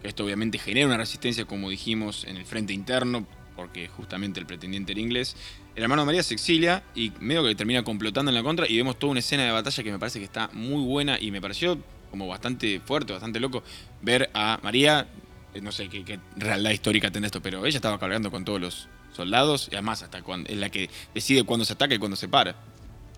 [0.02, 4.92] esto obviamente genera una resistencia, como dijimos, en el frente interno, porque justamente el pretendiente
[4.92, 5.36] era inglés.
[5.76, 8.98] El hermano María se exilia y medio que termina complotando en la contra y vemos
[8.98, 11.78] toda una escena de batalla que me parece que está muy buena y me pareció
[12.10, 13.62] como bastante fuerte, bastante loco
[14.02, 15.06] ver a María,
[15.54, 18.60] eh, no sé qué, qué realidad histórica tiene esto, pero ella estaba cargando con todos
[18.60, 22.16] los soldados y además hasta cuando, es la que decide cuándo se ataca y cuándo
[22.16, 22.56] se para.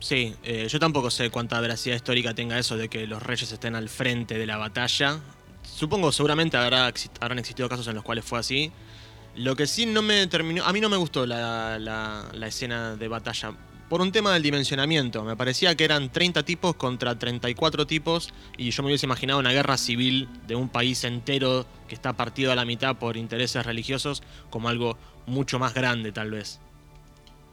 [0.01, 3.77] Sí, eh, yo tampoco sé cuánta veracidad histórica tenga eso de que los reyes estén
[3.77, 5.21] al frente de la batalla.
[5.83, 8.71] Supongo seguramente habrá, habrán existido casos en los cuales fue así.
[9.35, 10.62] Lo que sí no me terminó.
[10.64, 13.53] A mí no me gustó la, la- la escena de batalla.
[13.88, 15.25] Por un tema del dimensionamiento.
[15.25, 18.33] Me parecía que eran 30 tipos contra 34 tipos.
[18.57, 22.53] Y yo me hubiese imaginado una guerra civil de un país entero que está partido
[22.53, 26.61] a la mitad por intereses religiosos como algo mucho más grande, tal vez.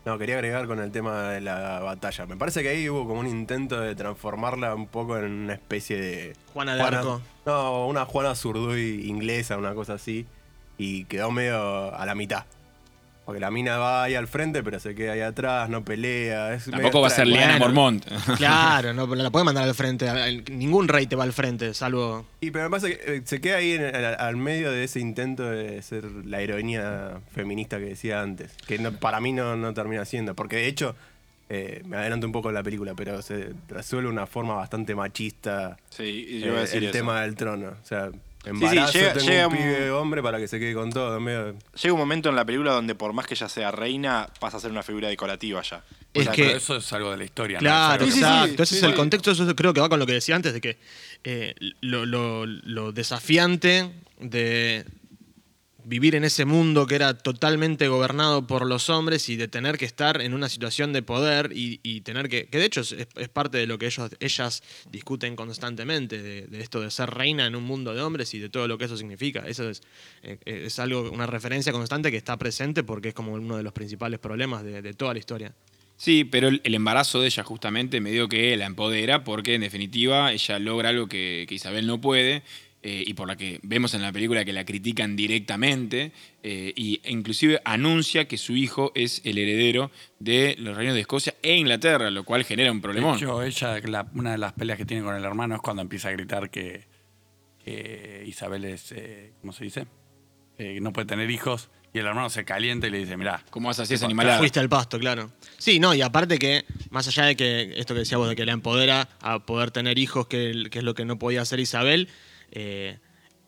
[0.06, 2.26] No, quería agregar con el tema de la batalla.
[2.26, 6.00] Me parece que ahí hubo como un intento de transformarla un poco en una especie
[6.00, 6.36] de.
[6.54, 7.22] Juana de Arco.
[7.46, 10.26] No, una Juana Zurduy inglesa, una cosa así.
[10.78, 12.46] Y quedó medio a la mitad.
[13.30, 16.52] Porque la mina va ahí al frente, pero se queda ahí atrás, no pelea.
[16.56, 17.28] es Tampoco va a ser.
[17.28, 17.66] Liana Bueno.
[17.76, 18.04] Mormont.
[18.38, 20.08] Claro, no la puede mandar al frente.
[20.52, 22.26] Ningún rey te va al frente, salvo.
[22.42, 25.00] Y pero me parece que eh, se queda ahí en- al, al medio de ese
[25.00, 28.52] intento de ser la heroína feminista que decía antes.
[28.66, 30.34] Que no- para mí no, no termina siendo.
[30.34, 30.96] Porque de hecho,
[31.50, 34.96] eh, me adelanto un poco en la película, pero se resuelve de una forma bastante
[34.96, 36.92] machista Sí, eh, el eso.
[36.92, 37.68] tema del trono.
[37.80, 38.10] O sea,
[38.46, 41.20] embarazo, llega- tengo llega un un- pibe hombre para que se quede con todo.
[41.20, 44.58] medio- Llega un momento en la película donde por más que ella sea reina, pasa
[44.58, 45.84] a ser una figura decorativa ya.
[46.14, 47.58] Es sea, que- Pero eso es algo de la historia.
[47.58, 47.60] ¿no?
[47.62, 48.42] Claro, Es algo Sí, sí, que- sí.
[48.44, 48.64] exacto.
[48.64, 49.32] Ese es el contexto.
[49.32, 50.78] Eso creo que va con lo que decía antes, de que
[51.24, 54.86] eh, lo, lo- lo desafiante de
[55.90, 59.86] vivir en ese mundo que era totalmente gobernado por los hombres y de tener que
[59.86, 62.46] estar en una situación de poder y, tener que.
[62.46, 66.92] que de hecho es, parte de lo que ellos, ellas discuten constantemente, de, esto de
[66.92, 69.44] ser reina en un mundo de hombres y de todo lo que eso significa.
[69.48, 69.82] Eso es,
[70.22, 73.74] eh, es algo, una referencia constante que está presente porque es como uno de los
[73.74, 75.54] principales problemas de- toda la historia.
[75.98, 80.60] Sí, pero el, embarazo de ella justamente medio que la empodera porque en definitiva ella
[80.60, 82.44] logra algo que Isabel no puede
[82.82, 86.12] eh, y por la que vemos en la película que la critican directamente,
[86.44, 91.36] eh, y inclusive anuncia que su hijo es el heredero de los reinos de Escocia
[91.44, 93.18] e Inglaterra, lo cual genera un De problemón.
[93.18, 96.08] hecho, ella, la- una de las peleas que tiene con el hermano es cuando empieza
[96.10, 96.86] a gritar que,
[97.64, 99.86] que Isabel es, eh, ¿cómo se dice?
[100.58, 101.70] Eh, que no puede tener hijos.
[101.92, 104.38] Y el hermano se calienta y le dice, mirá, ¿Cómo vas a hacer esa animalada?
[104.38, 105.32] Fuiste al pasto, claro.
[105.58, 108.52] Sí, no, y aparte que, más allá de que esto que decíamos de que la
[108.52, 112.08] empodera a poder tener hijos, que, que es lo que no podía hacer Isabel,
[112.52, 112.98] eh,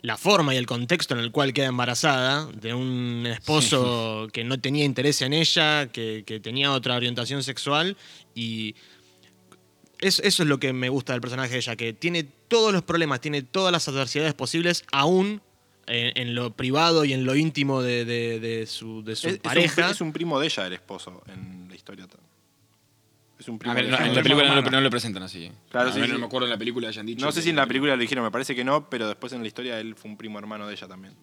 [0.02, 4.60] la forma y el contexto en el cual queda embarazada de un esposo que no
[4.60, 7.96] tenía interés en ella, que, que tenía otra orientación sexual,
[8.34, 8.76] y
[10.00, 12.82] es- eso es lo que me gusta del personaje de ella, que tiene todos los
[12.82, 15.42] problemas, tiene todas las adversidades posibles, aún
[15.88, 19.34] en, en lo privado y en lo íntimo de, de- de su, de su Es,
[19.34, 19.90] es un, pareja.
[19.92, 22.08] es un primo de ella, el esposo, en la historia.
[23.42, 25.52] Es un primo A ver, no, en la película no lo, no lo presentan así.
[25.70, 26.14] Claro, a sí, ver, sí.
[26.14, 27.26] no me acuerdo en la película hayan dicho.
[27.26, 29.34] No sé que- si en la película lo dijeron, me parece que no, pero después
[29.34, 31.14] en la historia él fue un primo hermano de ella también.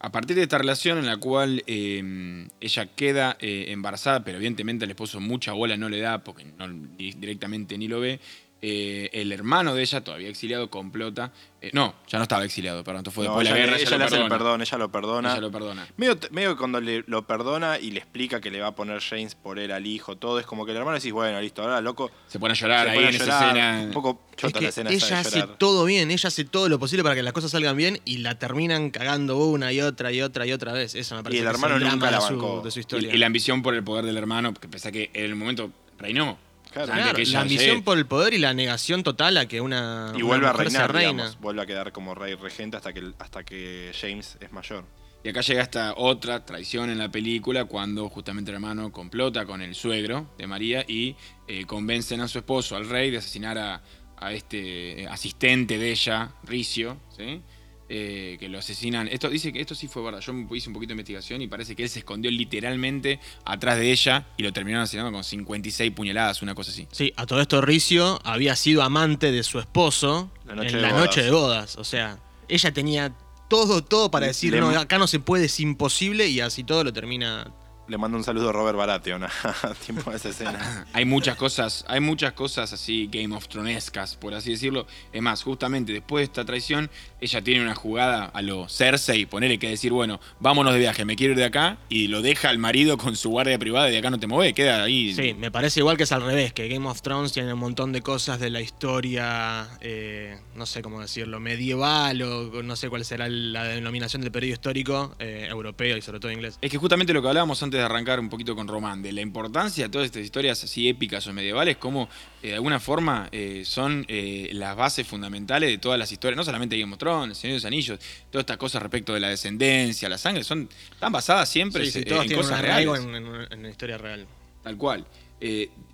[0.00, 4.84] A partir de esta relación en la cual eh, ella queda eh, embarazada, pero evidentemente
[4.84, 8.18] el esposo mucha bola no le da porque no, ni- directamente ni lo ve,
[8.64, 11.32] eh, el hermano de ella, todavía exiliado, complota.
[11.60, 13.76] eh, no, ya no estaba exiliado, perdón, esto fue No, después de la ella guerra.
[13.76, 15.30] le, ella ella lo le hace el perdón, ella lo perdona.
[15.32, 15.88] Ella lo perdona.
[15.96, 19.00] Medio, medio que cuando le, lo perdona y le explica que le va a poner
[19.00, 21.80] James por él al hijo, todo es como que el hermano decís, bueno, listo, ahora
[21.80, 22.10] loco.
[22.28, 23.80] Se pone a llorar ahí en esa escena.
[23.86, 26.78] Un poco Es chota que la escena ella hace todo bien, ella hace todo lo
[26.78, 30.22] posible para que las cosas salgan bien y la terminan cagando una y otra y
[30.22, 30.94] otra y otra vez.
[30.94, 32.60] Eso me parece el que es hermano nunca la de su, bancó.
[32.62, 33.12] de su Y, historia.
[33.12, 35.72] y la ambición por el poder del hermano, que pese a que en el momento
[35.98, 36.38] reinó.
[36.72, 36.92] Claro.
[36.92, 39.60] Antes Claro, que ella la ambición por el poder y la negación total a que
[39.60, 41.10] una, Y una vuelve a mujer sea reinar, reina.
[41.24, 44.84] digamos, vuelve a quedar como rey regente hasta que, hasta que James es mayor.
[45.24, 49.62] Y acá llega esta otra traición en la película cuando justamente el hermano complota con
[49.62, 51.14] el suegro de María y
[51.46, 53.82] eh, convencen a su esposo, al rey, de asesinar a,
[54.16, 57.40] a este asistente de ella, Ricio, ¿sí?
[57.88, 59.06] Eh, que lo asesinan.
[59.08, 60.20] Esto dice que esto sí fue verdad.
[60.20, 63.90] Yo hice un poquito de investigación y parece que él se escondió literalmente atrás de
[63.92, 66.86] ella y lo terminaron asesinando con 56 puñaladas, una cosa así.
[66.90, 70.80] Sí, a todo esto Ricio había sido amante de su esposo La noche en de
[70.82, 71.04] la bodas.
[71.06, 71.76] noche de bodas.
[71.76, 72.18] O sea,
[72.48, 73.14] ella tenía
[73.48, 76.84] todo, todo para decir, Le- no, acá no se puede, es imposible, y así todo
[76.84, 77.52] lo termina.
[77.88, 80.86] Le mando un saludo a Robert Baratheon a tiempo de esa escena.
[80.92, 84.86] Hay muchas cosas, hay muchas cosas así Game of Thronescas, por así decirlo.
[85.12, 86.90] Es más, justamente después de esta traición,
[87.20, 91.16] ella tiene una jugada a lo Cersei, ponerle que decir, bueno, vámonos de viaje, me
[91.16, 93.98] quiero ir de acá, y lo deja al marido con su guardia privada y de
[93.98, 95.14] acá no te mueves, queda ahí.
[95.14, 97.92] Sí, me parece igual que es al revés, que Game of Thrones tiene un montón
[97.92, 103.04] de cosas de la historia, eh, no sé cómo decirlo, medieval o no sé cuál
[103.04, 106.58] será la denominación del periodo histórico eh, europeo y sobre todo inglés.
[106.60, 109.20] Es que justamente lo que hablábamos antes de arrancar un poquito con Román, de la
[109.20, 112.08] importancia de todas estas historias así épicas o medievales, como
[112.42, 116.44] eh, de alguna forma eh, son eh, las bases fundamentales de todas las historias, no
[116.44, 117.98] solamente Game of Thrones, El Señor de los Anillos,
[118.30, 122.04] todas estas cosas respecto de la descendencia, la sangre, son están basadas siempre Sí, sí,
[122.04, 123.16] todos en cosas un arraigo reales.
[123.16, 124.26] en, en- en la historia real.
[124.62, 125.06] Tal cual.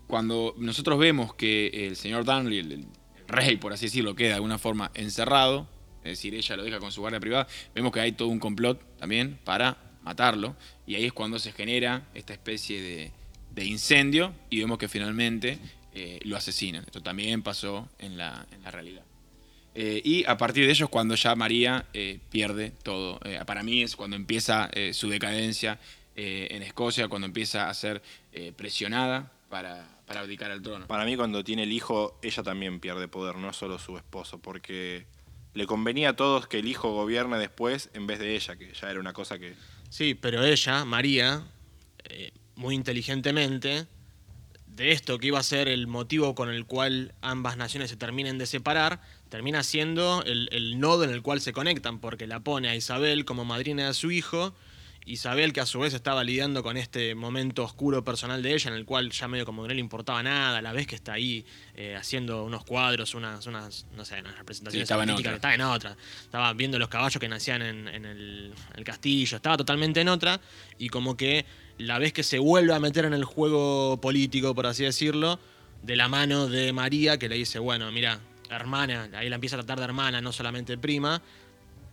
[0.07, 2.87] Cuando nosotros vemos que el señor Darnley, el, el
[3.27, 5.69] rey, por así decirlo, queda de alguna forma encerrado,
[6.03, 8.81] es decir, ella lo deja con su guardia privada, vemos que hay todo un complot
[8.99, 10.57] también para matarlo,
[10.89, 13.13] y ahí es cuando se genera esta especie de,
[13.65, 15.59] incendio y vemos que finalmente
[15.93, 16.85] eh, lo asesinan.
[16.85, 19.03] Esto también pasó en la, realidad.
[19.75, 23.21] Eh, y a partir de ello es cuando ya María eh, pierde todo.
[23.47, 25.79] Para mí es cuando empieza su decadencia
[26.15, 28.01] en Escocia, cuando empieza a ser
[28.57, 30.87] presionada para, para abdicar al trono.
[30.87, 35.07] Para mí cuando tiene el hijo, ella también pierde poder, no solo su esposo, porque
[35.55, 38.91] le convenía a todos que el hijo gobierne después en vez de ella, que ya
[38.91, 39.55] era una cosa que...
[39.91, 41.45] Sí, pero ella, María,
[42.05, 43.87] eh, muy inteligentemente,
[44.67, 48.39] de esto que iba a ser el motivo con el cual ambas naciones se terminen
[48.39, 52.69] de separar, termina siendo el, el nodo en el cual se conectan, porque la pone
[52.69, 54.55] a Isabel como madrina de su hijo,
[55.09, 58.77] Isabel que a su vez estaba lidiando con este momento oscuro personal de ella, en
[58.77, 61.15] el cual ya medio como que no le importaba nada, a la vez que está
[61.15, 61.45] ahí
[61.75, 65.35] eh, haciendo unos cuadros, unas, unas no sé, unas representaciones Sí, estaba en otra.
[65.35, 65.97] estaba en otra.
[66.21, 70.41] Estaba viendo los caballos que nacían en, en el, el castillo, estaba totalmente en otra.
[70.79, 71.47] Y como que
[71.79, 75.41] la vez que se vuelve a meter en el juego político, por así decirlo,
[75.83, 79.61] de la mano de María, que le dice, bueno, mira, hermana, ahí la empieza a
[79.61, 81.23] tratar de hermana, no solamente prima,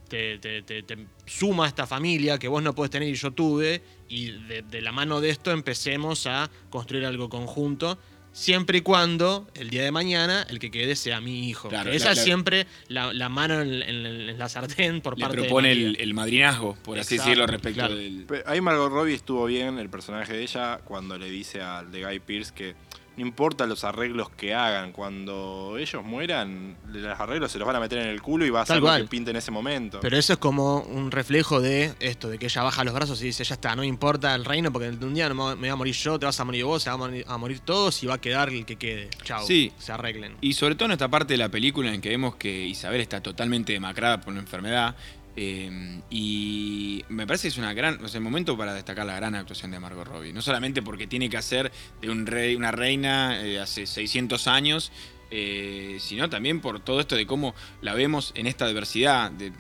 [0.09, 3.31] te, te- te- te suma a esta familia que vos no podés tener y yo
[3.31, 7.97] tuve, y de, de la mano de esto empecemos a construir algo conjunto,
[8.31, 11.69] siempre y cuando el día de mañana el que quede sea mi hijo.
[11.69, 15.37] Claro, esa es siempre la, la mano en, en- en la sartén por Le parte
[15.41, 17.95] propone de el, el madrinazgo, por así decirlo, respecto claro.
[17.95, 18.25] del...
[18.27, 22.03] Pero ahí Margot Robbie estuvo bien, el personaje de ella, cuando le dice al de
[22.03, 22.75] Guy Pierce que
[23.17, 27.80] no importa los arreglos que hagan, cuando ellos mueran, los arreglos se los van a
[27.80, 29.99] meter en el culo y va a ser lo que pinte en ese momento.
[30.01, 33.25] Pero eso es como un reflejo de esto, de que ella baja los brazos y
[33.25, 35.95] dice, ya está, no importa el reino porque un día no me voy a morir
[35.95, 38.15] yo, te vas a morir vos, se van a morir, a morir todos y va
[38.15, 39.10] a quedar el que quede.
[39.23, 39.45] Chao.
[39.45, 39.71] Sí.
[39.78, 40.36] Se arreglen.
[40.41, 43.21] Y sobre todo en esta parte de la película en que vemos que Isabel está
[43.21, 44.95] totalmente demacrada por una enfermedad.
[45.36, 49.15] Eh, y me parece que es una gran, o sea, el momento para destacar la
[49.15, 50.34] gran actuación de Margot Robbie.
[50.34, 51.71] No solamente porque tiene que hacer
[52.02, 54.91] de un rey, una reina eh, hace 600 años,
[55.32, 59.52] eh, sino también por todo esto de cómo la vemos en esta diversidad de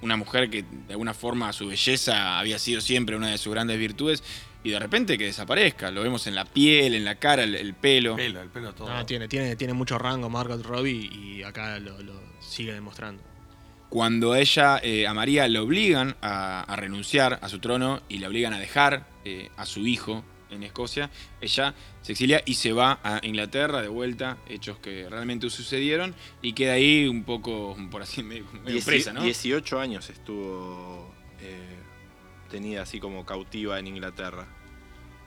[0.00, 3.78] una mujer que de alguna forma su belleza había sido siempre una de sus grandes
[3.78, 4.22] virtudes
[4.62, 5.90] y de repente que desaparezca.
[5.90, 8.12] Lo vemos en la piel, en la cara, el, el pelo.
[8.12, 8.88] El pelo, el pelo todo.
[8.88, 13.22] No, tiene, tiene, tiene mucho rango Margot Robbie y acá lo, lo sigue demostrando.
[13.88, 18.26] Cuando ella, eh, a María, le obligan a, a renunciar a su trono y le
[18.26, 23.00] obligan a dejar eh, a su hijo en Escocia, ella se exilia y se va
[23.02, 28.22] a Inglaterra de vuelta, hechos que realmente sucedieron, y queda ahí un poco, por así,
[28.22, 29.22] medio, medio presa, ¿no?
[29.22, 31.76] 18 años estuvo eh,
[32.50, 34.46] tenida así como cautiva en Inglaterra.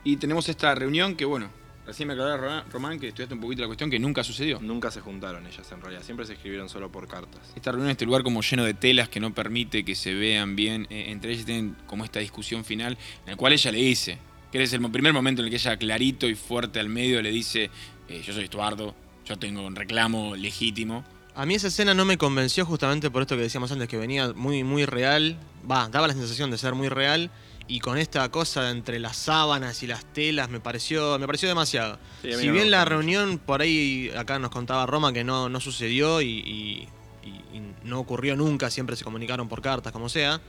[0.04, 1.50] Y tenemos esta reunión que, bueno,
[1.86, 4.58] recién me aclaraba Ro- Román que estudiaste un poquito la cuestión que nunca sucedió.
[4.60, 7.40] Nunca se juntaron ellas en realidad, siempre se escribieron solo por cartas.
[7.56, 10.56] Esta reunión en este lugar como lleno de telas que no permite que se vean
[10.56, 10.86] bien.
[10.90, 14.18] eh, entre ellas tienen como esta discusión final en la cual ella le dice,
[14.50, 17.30] que es el primer momento en el que ella clarito y fuerte al medio le
[17.30, 17.70] dice,
[18.08, 21.04] eh, yo soy Estuardo, yo tengo un reclamo legítimo.
[21.34, 24.32] A mí esa escena no me convenció justamente por esto que decíamos antes, que venía
[24.34, 25.38] muy, muy real.
[25.70, 27.30] Va, daba la sensación de ser muy real.
[27.68, 31.98] Y con esta cosa entre las sábanas y las telas me pareció, me pareció demasiado.
[32.22, 36.20] Sí, si bien la reunión por ahí, acá nos contaba Roma que no, no sucedió
[36.20, 36.88] y, y-
[37.24, 40.40] y- y no ocurrió nunca, siempre se comunicaron por cartas, como sea,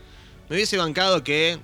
[0.49, 1.59] me hubiese bancado que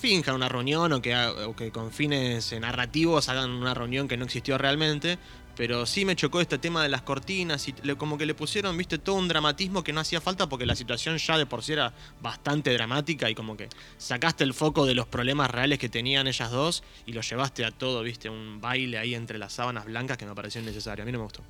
[0.00, 4.16] finjan una reunión o que, ha- o que con fines narrativos hagan una reunión que
[4.16, 5.18] no existió realmente.
[5.58, 8.96] Pero sí me chocó este tema de las cortinas y como que le pusieron, viste,
[8.96, 11.92] todo un dramatismo que no hacía falta porque la situación ya de por sí era
[12.22, 16.52] bastante dramática y como que sacaste el foco de los problemas reales que tenían ellas
[16.52, 20.26] dos y lo llevaste a todo, viste, un baile ahí entre las sábanas blancas que
[20.26, 21.02] me pareció innecesario.
[21.02, 21.42] A mí no me gustó.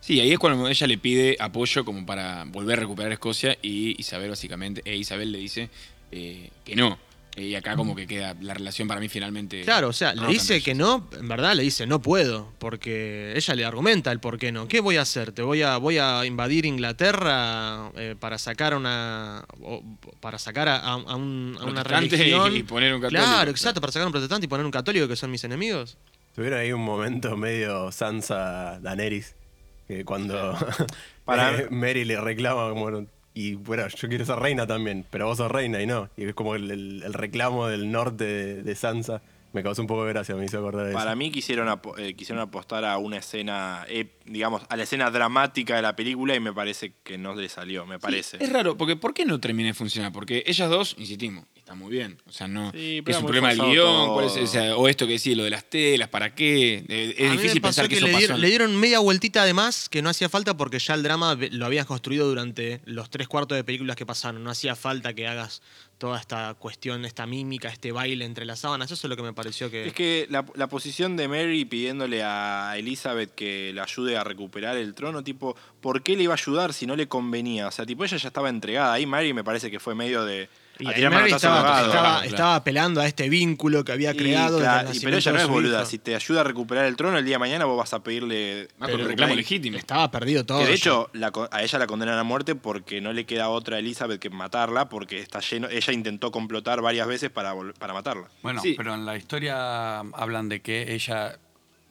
[0.00, 3.94] Sí, ahí es cuando ella le pide apoyo como para volver a recuperar Escocia y
[4.00, 5.68] Isabel básicamente, e Isabel le dice
[6.12, 6.98] eh, que no.
[7.38, 9.62] Y acá como que queda la relación para mí finalmente...
[9.62, 13.54] Claro, o sea, le dice que no, en verdad le dice no puedo, porque ella
[13.54, 14.66] le argumenta el por qué no.
[14.68, 15.32] ¿Qué voy a hacer?
[15.32, 19.82] ¿Te voy a, voy a invadir Inglaterra eh, para sacar una o-
[20.20, 22.56] para sacar a, a un- a una Protestante religión?
[22.56, 23.24] y poner un católico.
[23.24, 25.96] Claro, exacto, para sacar un protestante y poner un católico que son mis enemigos.
[26.34, 29.34] Tuvieron ahí un momento medio Sansa Daenerys,
[29.86, 30.56] que cuando
[31.24, 33.06] Para- Mary le reclama como,
[33.40, 36.08] y bueno, yo quiero ser reina también, pero vos sos reina y no.
[36.16, 39.22] Y es como el, el- reclamo del norte de Sansa.
[39.52, 41.16] Me causó un poco de gracia, me hizo acordar de Para eso.
[41.16, 45.82] mí quisieron, eh, quisieron apostar a una escena, eh, digamos, a la escena dramática de
[45.82, 48.36] la película y me parece que no le salió, me parece.
[48.40, 50.12] Es raro, porque ¿por qué no termina de funcionar?
[50.12, 52.18] Porque ellas dos, insistimos, están muy bien.
[52.26, 52.70] O sea, no.
[52.72, 53.74] Sí, ¿qué pero es un problema del guion?
[53.86, 54.14] todo.
[54.14, 56.84] ¿Cuál es, o, sea, o esto que decís, lo de las telas, ¿para qué?
[56.86, 58.18] Eh, Es A mí me difícil pasó pensar que, eso le, pasó.
[58.18, 61.64] dieron, le dieron media vueltita además que no hacía falta porque ya el drama lo
[61.64, 64.44] habías construido durante los tres cuartos de películas que pasaron.
[64.44, 65.62] No hacía falta que hagas
[65.98, 68.90] toda esta cuestión, esta mímica, este baile entre las sábanas.
[68.90, 69.88] Eso es lo que me pareció que...
[69.88, 74.76] Es que la, la posición de Mary pidiéndole a Elizabeth que la ayude a recuperar
[74.76, 77.66] el trono, tipo, ¿por qué le iba a ayudar si no le convenía?
[77.66, 78.92] O sea, tipo, ella ya estaba entregada.
[78.92, 80.48] Ahí Mary me parece que fue medio de.
[80.80, 82.22] Y Mary estaba, estaba- claro.
[82.24, 84.58] estaba apelando a este vínculo que había creado.
[84.58, 85.78] desde claro, el y- pero ella no es boluda.
[85.80, 85.86] hijo.
[85.90, 88.68] Si te ayuda a recuperar el trono, el día de mañana vos vas a pedirle.
[88.78, 89.36] Pero- reclamo Rey.
[89.36, 89.76] legítimo.
[89.76, 90.60] Estaba perdido todo.
[90.60, 93.76] Que de hecho, la a ella la condenan a muerte porque no le queda otra
[93.76, 95.68] a Elizabeth que matarla, porque está lleno.
[95.68, 98.28] Ella intentó complotar varias veces para, para matarla.
[98.42, 98.74] Bueno, Sí.
[98.76, 101.38] pero en la historia hablan de que ella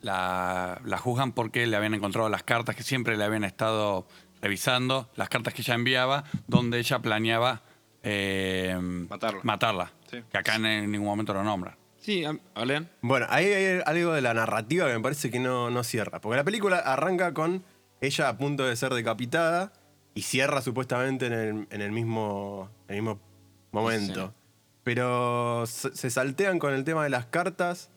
[0.02, 4.08] la, la juzgan porque le habían encontrado las cartas que siempre le habían estado
[4.42, 7.64] revisando, las cartas que ella enviaba, donde ella planeaba
[8.10, 8.78] eh,
[9.10, 9.40] Matarla.
[9.44, 9.92] matarla.
[10.10, 10.24] Sí.
[10.32, 11.76] Que acá en, en ningún momento lo nombran.
[11.98, 12.90] Sí, a- a ver, Lean.
[13.02, 16.22] Bueno, ahí hay algo de la narrativa que me parece que no, no cierra.
[16.22, 17.64] Porque la película arranca con
[18.00, 19.74] ella a punto de ser decapitada
[20.14, 23.20] y cierra supuestamente en el, en el mismo, en el mismo
[23.72, 24.34] momento.
[24.84, 27.90] Pero se, se saltean con el tema de las cartas,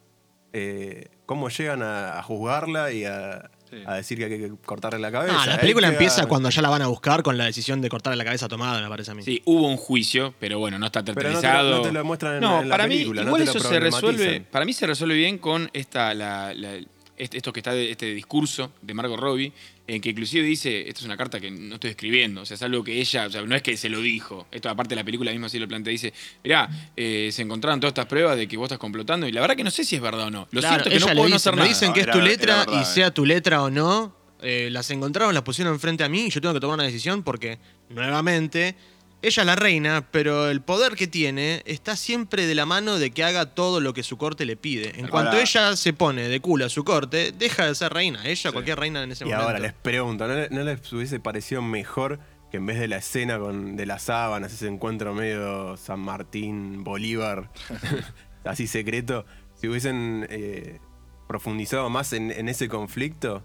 [0.52, 3.76] eh, cómo llegan a, a juzgarla y a, Sí.
[3.86, 5.32] a decir que hay que cortarle la cabeza.
[5.34, 7.88] No, la película queda- empieza cuando ya la van a buscar con la decisión de
[7.88, 9.22] cortarle la cabeza tomada, me parece a mí.
[9.22, 12.04] Sí, hubo un juicio, pero bueno, no está Pero no te, lo, no te lo
[12.04, 13.22] muestran en, No, en la para película.
[13.22, 14.40] mí, igual eso se resuelve.
[14.40, 16.78] Para mí se resuelve bien con esta, la- la-
[17.16, 19.52] este- esto que está de este discurso de Margot Robbie,
[19.94, 22.62] en que inclusive dice, esto es una carta que no estoy escribiendo, o sea, es
[22.62, 25.04] algo que ella, o sea, no es que se lo dijo, esto aparte de la
[25.04, 26.12] película misma sí lo plantea, dice,
[26.44, 29.56] mirá, eh, se encontraron todas estas pruebas de que vos estás complotando y la verdad
[29.56, 30.46] que no sé si es verdad o no.
[30.52, 31.68] Lo Claro, cierto es que no puedo no dice, hacer me nada.
[31.68, 32.84] dicen que es Era- tu letra verdad, y eh.
[32.84, 36.40] sea tu letra o no, eh, las encontraron, las pusieron enfrente a mí y yo
[36.40, 38.74] tengo que tomar una decisión porque, nuevamente,
[39.22, 43.10] ella es la reina, pero el poder que tiene está siempre de la mano de
[43.10, 44.90] que haga todo lo que su corte le pide.
[44.90, 48.24] En Ahora- cuanto ella se pone de culo a su corte, deja de ser reina.
[48.26, 49.46] Ella, cualquier reina en ese Y momento.
[49.46, 52.18] ahora les pregunto, ¿no, le- no les hubiese parecido mejor
[52.50, 56.82] que en vez de la escena con, de las sábanas, ese encuentro medio San Martín,
[56.82, 57.50] Bolívar,
[58.44, 60.80] así secreto, si hubiesen eh,
[61.28, 63.44] profundizado más en, en ese conflicto?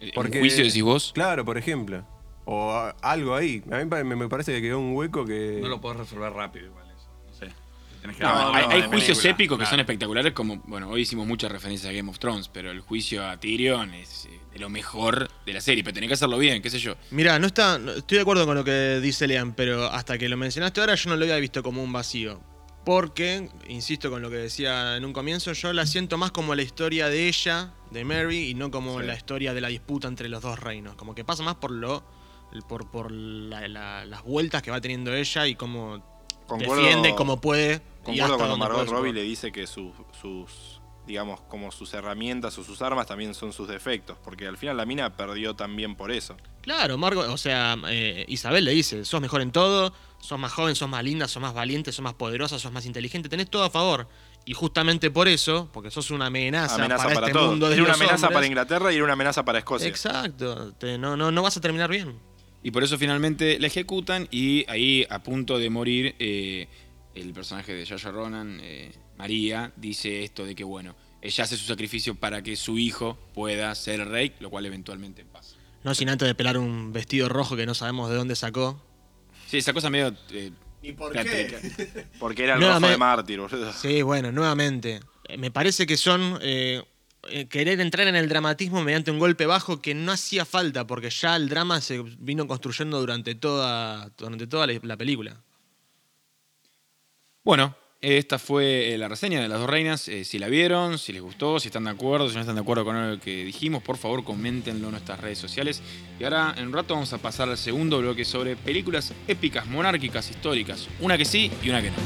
[0.00, 1.10] ¿En Porque- juicio decís vos?
[1.14, 2.06] Claro, por ejemplo.
[2.50, 3.62] O algo ahí.
[3.70, 5.58] A mí me, me parece que quedó un hueco que...
[5.60, 7.06] No lo podés resolver rápido igual eso.
[7.26, 7.52] No sé.
[8.00, 9.30] Tenés que No, ver la hay, hora hay de juicios película.
[9.34, 9.70] épicos que Claro.
[9.70, 13.26] son espectaculares, como, bueno, hoy hicimos muchas referencias a Game of Thrones, pero el juicio
[13.28, 16.62] a Tyrion es eh, de lo mejor de la serie, pero tenés que hacerlo bien,
[16.62, 16.94] qué sé yo.
[17.10, 17.78] Mira, no está.
[17.78, 20.94] no- estoy de acuerdo con lo que dice Lean, pero hasta que lo mencionaste ahora
[20.94, 22.40] yo no lo había visto como un vacío.
[22.86, 26.62] Porque, insisto con lo que decía en un comienzo, yo la siento más como la
[26.62, 29.06] historia de ella, de Mary, y no como Sí.
[29.06, 30.94] la historia de la disputa entre los dos reinos.
[30.94, 32.02] Como que pasa más por lo.
[32.68, 36.02] Por, por la- la- las vueltas que va teniendo ella y cómo
[36.46, 37.80] Concuerdo- defiende como puede.
[38.02, 42.80] Concuerdo cuando Margot Robbie le dice que sus, sus, digamos, como sus herramientas o sus
[42.80, 46.36] armas también son sus defectos, porque al final la mina perdió también por eso.
[46.62, 50.74] Claro, Margot, o sea, eh, Isabel le dice, sos mejor en todo, sos más joven,
[50.74, 53.70] sos más linda, sos más valiente, sos más poderosa, sos más inteligente, tenés todo a
[53.70, 54.08] favor.
[54.46, 57.50] Y justamente por eso, porque sos una amenaza, amenaza para, para, este todo.
[57.50, 58.46] mundo de Era una amenaza para.
[58.46, 59.86] Inglaterra y era una amenaza para Escocia.
[59.86, 62.18] Exacto, te- no, no, no vas a terminar bien.
[62.62, 66.66] Y por eso finalmente la ejecutan y ahí a punto de morir eh,
[67.14, 71.64] el personaje de Yaya Ronan, eh, María, dice esto de que bueno, ella hace su
[71.66, 75.56] sacrificio para que su hijo pueda ser rey, lo cual eventualmente pasa.
[75.84, 78.82] No sin antes de pelar un vestido rojo que no sabemos de dónde sacó.
[79.46, 80.14] Sí, esa cosa medio...
[80.32, 80.50] eh,
[80.82, 81.58] ¿Y por teátrica.
[82.20, 83.72] Porque era el rojo de mártir, boludo.
[83.72, 85.00] Sí, bueno, nuevamente.
[85.28, 86.38] eh, Me parece que son
[87.50, 91.36] querer entrar en el dramatismo mediante un golpe bajo que no hacía falta, porque ya
[91.36, 95.36] el drama se vino construyendo durante toda, durante toda la- la película.
[97.44, 100.06] Bueno, esta fue eh, la reseña de las dos reinas.
[100.08, 102.60] Eh, si la vieron, si les gustó, si están de acuerdo, si no están de
[102.60, 105.82] acuerdo con lo que dijimos, por favor coméntenlo en nuestras redes sociales.
[106.20, 110.30] Y ahora en un rato vamos a pasar al segundo bloque sobre películas épicas, monárquicas,
[110.30, 110.86] históricas.
[111.00, 111.96] Una que sí y una que no.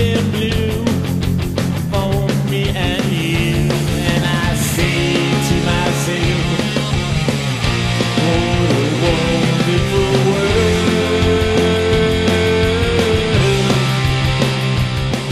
[0.00, 0.37] I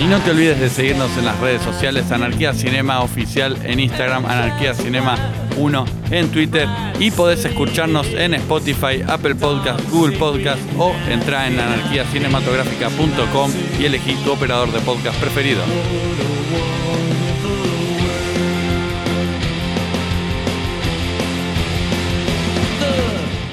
[0.06, 4.24] Y no te olvides de seguirnos en las redes sociales, Anarquía Cinema Oficial en Instagram,
[4.24, 5.18] Anarquía Cinema
[5.56, 6.68] 1 en Twitter
[7.00, 14.14] y podés escucharnos en Spotify, Apple Podcast, Google Podcast o entra en anarquiacinematográfica.com y elegí
[14.22, 15.62] tu operador de podcast preferido.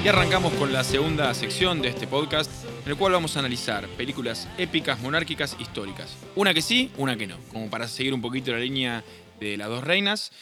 [0.03, 2.51] Y arrancamos con la segunda sección de este podcast,
[2.83, 6.17] en el cual vamos a analizar películas épicas, monárquicas, históricas.
[6.35, 9.01] Una que sí, una que no, como para seguir un poquito la línea
[9.39, 10.33] de las dos reinas.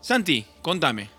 [0.00, 1.10] Santi, contame.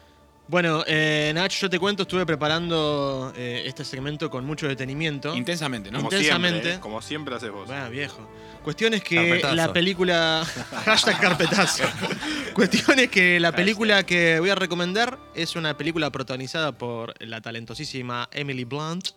[0.47, 5.35] Bueno, eh, Nach, yo te cuento, estuve preparando eh, este segmento con mucho detenimiento.
[5.35, 5.97] Intensamente, ¿no?
[5.97, 6.61] Como Intensamente.
[6.61, 6.79] siempre, ¿eh?
[6.79, 7.67] como siempre haces vos.
[7.67, 8.29] Bueno, viejo.
[8.63, 9.55] Cuestión es que Carpetazo.
[9.55, 10.45] la película.
[10.85, 11.83] Hashtag carpetazo.
[12.53, 17.41] Cuestión es que la película que voy a recomendar es una película protagonizada por la
[17.41, 19.09] talentosísima Emily Blunt,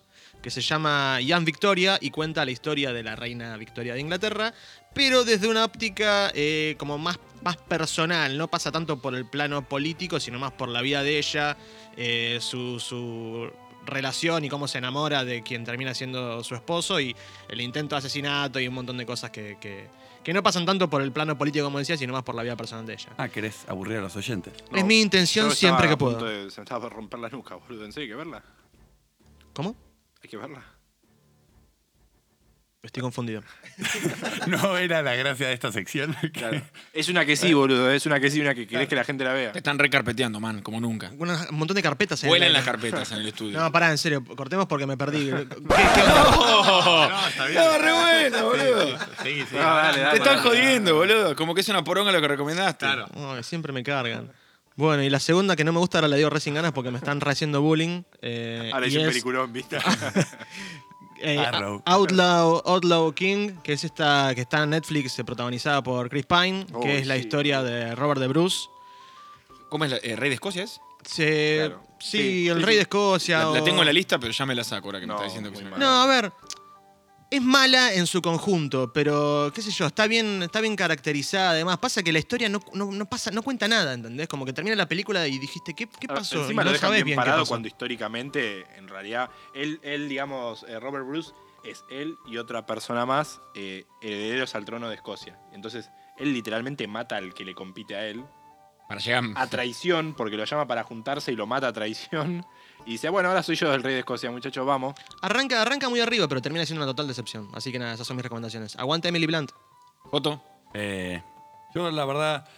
[0.43, 4.55] que se llama Young Victoria y cuenta la historia de la reina Victoria de Inglaterra,
[4.95, 8.37] pero desde una óptica eh, como más, más personal.
[8.39, 11.57] No pasa tanto por el plano político, sino más por la vida de ella,
[11.97, 12.79] eh, su.
[12.81, 13.51] su
[13.87, 17.17] relación y cómo se enamora de quien termina siendo su esposo y
[17.49, 19.89] el intento de asesinato y un montón de cosas que, que-
[20.23, 22.55] que no pasan tanto por el plano político, como decía, sino más por la vida
[22.55, 23.09] personal de ella.
[23.17, 24.53] Ah, ¿querés aburrir a los oyentes?
[24.75, 26.23] es mi intención siempre que puedo.
[26.23, 27.87] de- se me estaba por romper la nuca, boludo.
[27.87, 28.43] ¿En serio hay que verla?
[29.55, 29.75] ¿Cómo?
[30.23, 30.63] Hay que verla.
[32.89, 33.43] Estoy confundido.
[34.47, 36.17] No era la gracia de esta sección.
[36.33, 36.63] Claro.
[36.95, 37.91] Es una que sí, boludo.
[37.91, 39.53] Es una que sí, una que querés que la gente la vea.
[39.53, 41.11] Te están recarpeteando, man, como nunca.
[41.19, 43.59] Una- un montón de carpetas en Vuelan el- las carpetas en el estudio.
[43.61, 45.27] No, pará, en serio, cortemos porque me perdí.
[45.31, 45.47] ¿Qué,
[45.95, 47.29] qué onda?
[47.47, 48.99] Estaba re bueno, boludo.
[49.23, 49.55] Sí, sí.
[49.55, 50.49] No, dale, dale, Te están dale.
[50.49, 51.37] jodiendo, boludo.
[51.37, 52.87] Como que es una poronga lo que recomendaste.
[52.87, 54.33] Ay, siempre me cargan.
[54.77, 56.91] Bueno, y la segunda que no me gusta ahora la digo re sin ganas porque
[56.91, 58.03] me están re haciendo bullying.
[58.23, 59.77] eh, Ahora y hice un es- peliculón, ¿viste?
[61.21, 61.83] eh, Arrow.
[61.85, 66.67] Outlaw, Outlaw King, que es esta que está en Netflix, eh, protagonizada por Chris Pine,
[66.73, 67.21] Oh, que es la sí.
[67.21, 68.69] historia de Robert de Bruce.
[69.69, 70.63] ¿Cómo es la, eh, Rey de Escocia?
[70.65, 70.81] es?
[71.05, 71.83] Se- Claro.
[72.01, 72.77] Sí, Sí, el sí, rey sí.
[72.77, 73.45] de Escocia.
[73.47, 75.25] La, tengo en la lista, pero ya me la saco ahora que me No, está
[75.25, 75.81] diciendo que se me mal.
[75.81, 76.33] No, a ver.
[77.31, 81.51] Es mala en su conjunto, pero qué sé yo, está bien, está bien caracterizada.
[81.51, 84.29] Además, pasa que la historia no, no- no pasa, no cuenta nada, ¿entendés?
[84.29, 86.41] Como que termina la película y dijiste, ¿qué, qué pasó?
[86.41, 90.65] Encima Y lo no dejan sabés bien, parado cuando históricamente, en realidad, él, él digamos,
[90.69, 91.33] eh, Robert Bruce
[91.65, 95.39] es él y otra persona más eh, herederos al trono de Escocia.
[95.53, 98.25] Entonces, él literalmente mata al que le compite a él
[98.89, 99.25] Para llegar.
[99.35, 102.47] a traición, porque lo llama para juntarse y lo mata a traición.
[102.87, 104.95] Y dice, bueno, ahora soy yo el rey de Escocia, muchachos, vamos.
[105.21, 107.49] Arranca, arranca muy arriba, pero termina siendo una total decepción.
[107.55, 108.77] Así que nada, esas son mis recomendaciones.
[108.77, 109.51] Aguanta Emily Blunt.
[110.11, 110.43] Foto.
[110.73, 111.23] Eh,
[111.75, 112.49] yo, la verdad,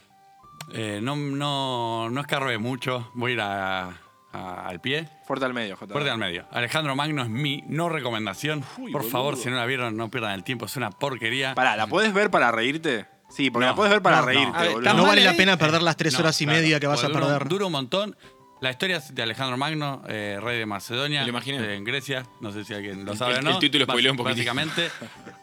[0.73, 3.11] eh, no, no, no escarbe mucho.
[3.15, 3.89] Voy a ir a-
[4.33, 5.09] a- al pie.
[5.27, 5.93] Fuerte al medio, J.
[5.93, 6.47] Fuerte al medio.
[6.53, 8.63] Alejandro Magno es mi no recomendación.
[8.79, 9.11] Uy, Por boludo.
[9.11, 10.67] favor, si no la vieron, no pierdan el tiempo.
[10.67, 11.57] Es una porquería.
[11.57, 13.07] Pará, ¿la puedes ver para reírte?
[13.31, 14.29] Sí, porque No, la puedes ver para no, no.
[14.29, 14.91] reírte, A ver, boludo.
[14.91, 15.37] No mal vale la ahí.
[15.37, 17.49] pena perder las tres No, horas y claro, media que vas a porque dura- perder.
[17.49, 18.17] Dura un montón.
[18.61, 21.59] La historia es de Alejandro Magno, eh, rey de Macedonia, Me lo imaginé.
[21.59, 22.27] eh, en Grecia.
[22.41, 23.51] No sé si alguien lo El- sabe o no.
[23.53, 24.55] el título spoileó un poquitito.
[24.55, 24.91] Básicamente.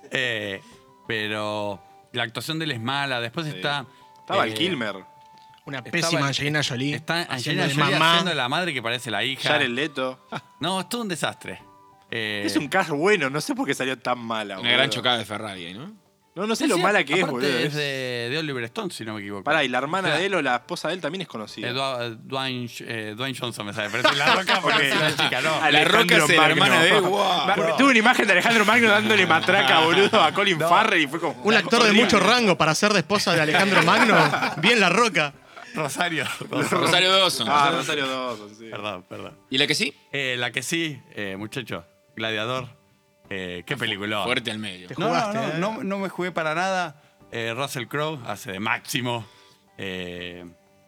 [0.10, 0.62] Eh,
[1.06, 1.82] pero
[2.14, 3.20] la actuación de él es mala.
[3.20, 3.86] Después está...
[4.20, 4.96] Estaba eh, el Kilmer,
[5.66, 6.96] Una pésima el- Angelina Jolie.
[6.96, 8.12] Está haciendo Angelina Jolie mamá.
[8.12, 9.50] haciendo de la madre que parece la hija.
[9.50, 10.26] Jared Leto.
[10.62, 11.62] No, es todo un desastre.
[12.10, 14.78] Eh, Es un cast bueno, no sé por qué salió tan mala, Una boludo.
[14.78, 15.92] gran chocada de Ferrari, ¿no?
[16.38, 17.48] No, no sé sí, lo sí, mala que es, boludo.
[17.48, 19.44] Es de, de Oliver Stone, si no me equivoco.
[19.44, 21.68] Pará, y la hermana de él o la esposa de él también es conocida.
[21.70, 23.90] Eh, Dwa- Dwayne, eh, Dwayne Johnson me sale.
[23.92, 25.72] Pero es la roca porque es una chica, no.
[25.72, 27.78] La Roca es la hermana de él, wow.
[27.78, 31.42] Tuve una imagen de Alejandro Magno dándole matraca, boludo, a Colin Farrell y fue como...
[31.44, 34.16] Un actor de mucho rango para ser de esposa de Alejandro Magno.
[34.62, 35.34] Bien la roca.
[35.74, 36.26] Rosario.
[36.50, 37.48] Rosario Dawson.
[37.50, 38.66] Ah, Rosario Dawson, sí.
[38.70, 39.38] Perdón, perdón.
[39.50, 39.94] ¿Y la que sí?
[40.12, 41.84] Eh, la que sí, eh, muchacho,
[42.16, 42.68] Gladiador.
[43.30, 44.24] Eh, qué película.
[44.24, 44.88] Fuerte al medio.
[44.88, 45.54] Te No, jugaste, no, ¿eh?
[45.58, 47.02] no, no, no me jugué para nada.
[47.32, 49.26] Eh, Russell Crowe hace de máximo.
[49.78, 50.46] Eh,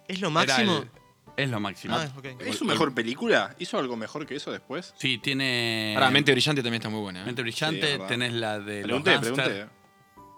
[0.07, 0.77] ¿Es lo máximo?
[0.77, 0.89] el-
[1.37, 1.95] es lo máximo.
[1.95, 2.05] Ah.
[2.39, 3.55] ¿Es su mejor película?
[3.59, 4.93] ¿Hizo algo mejor que eso después?
[4.97, 5.93] Sí, tiene.
[5.95, 7.21] Ahora, Mente Brillante también está muy buena.
[7.21, 7.25] ¿eh?
[7.25, 7.91] Mente Sí, brillante.
[7.93, 8.07] verdad.
[8.07, 8.81] tenés la de.
[8.83, 9.67] Pregunté, los pregunté.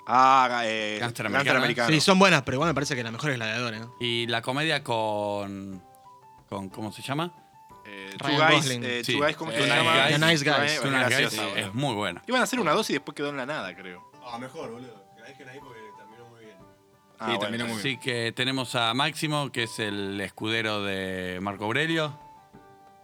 [0.08, 1.60] Ah, eh, Gangster Gangster americano.
[1.60, 1.90] americano.
[1.90, 3.82] Sí, son buenas, pero igual me parece que la mejor es Gladiador, ¿eh?
[4.00, 5.82] Y la comedia con.
[6.50, 7.34] con ¿Cómo se llama?
[7.94, 8.84] Eh, Ryan Two Guys, Gosling.
[8.86, 9.14] eh, Sí.
[9.14, 9.94] Two Guys, ¿cómo Two se Nice llama?
[9.96, 10.20] Guys.
[10.20, 10.72] The Nice Guys.
[10.72, 12.24] Es Two Nice Guys es muy buena.
[12.28, 14.10] Iban a hacer una dos y después quedó en la nada, creo.
[14.26, 15.04] Ah, mejor, boludo.
[15.16, 16.58] Que la dejen ahí porque terminó muy bien.
[17.20, 21.40] Ah, Sí, bueno, terminó muy Así que tenemos a Máximo, que es el escudero de
[21.42, 22.18] Marco Aurelio.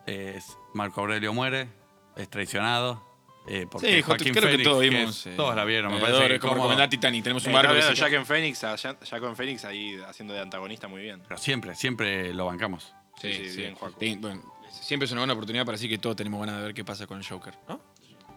[0.05, 1.67] Es- Marco Aurelio muere,
[2.15, 3.05] es traicionado.
[3.49, 5.09] eh, porque Sí, Joaquín creo que Fénix, todos que vimos.
[5.21, 6.33] es- eh, todos la vieron, me parece.
[6.35, 7.23] es como recomendar Titanic.
[7.23, 7.71] Tenemos un Eh, barco.
[7.73, 11.01] claro, que Jack en Phoenix, a Jack Jack en Phoenix ahí haciendo de antagonista muy
[11.01, 11.23] bien.
[11.25, 12.93] Pero siempre, siempre lo bancamos.
[13.21, 13.57] Sí, Sí, sí.
[13.57, 13.77] bien.
[14.01, 14.53] Sí, bueno,
[14.87, 17.05] siempre es una buena oportunidad para decir que todos tenemos ganas de ver qué pasa
[17.07, 17.81] con el Joker, ¿no?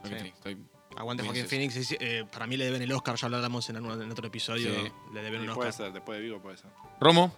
[0.03, 0.59] Estoy-
[0.97, 1.77] Aguante Joaquín Phoenix.
[1.77, 3.77] es- eh, para mí le deben el Oscar, ya lo hablamos en,
[4.11, 4.75] otro episodio.
[4.75, 4.93] Sí.
[5.15, 5.87] Le deben Sí, un puede Oscar.
[5.87, 6.71] ser, después de Vigo puede ser.
[7.01, 7.33] Romo,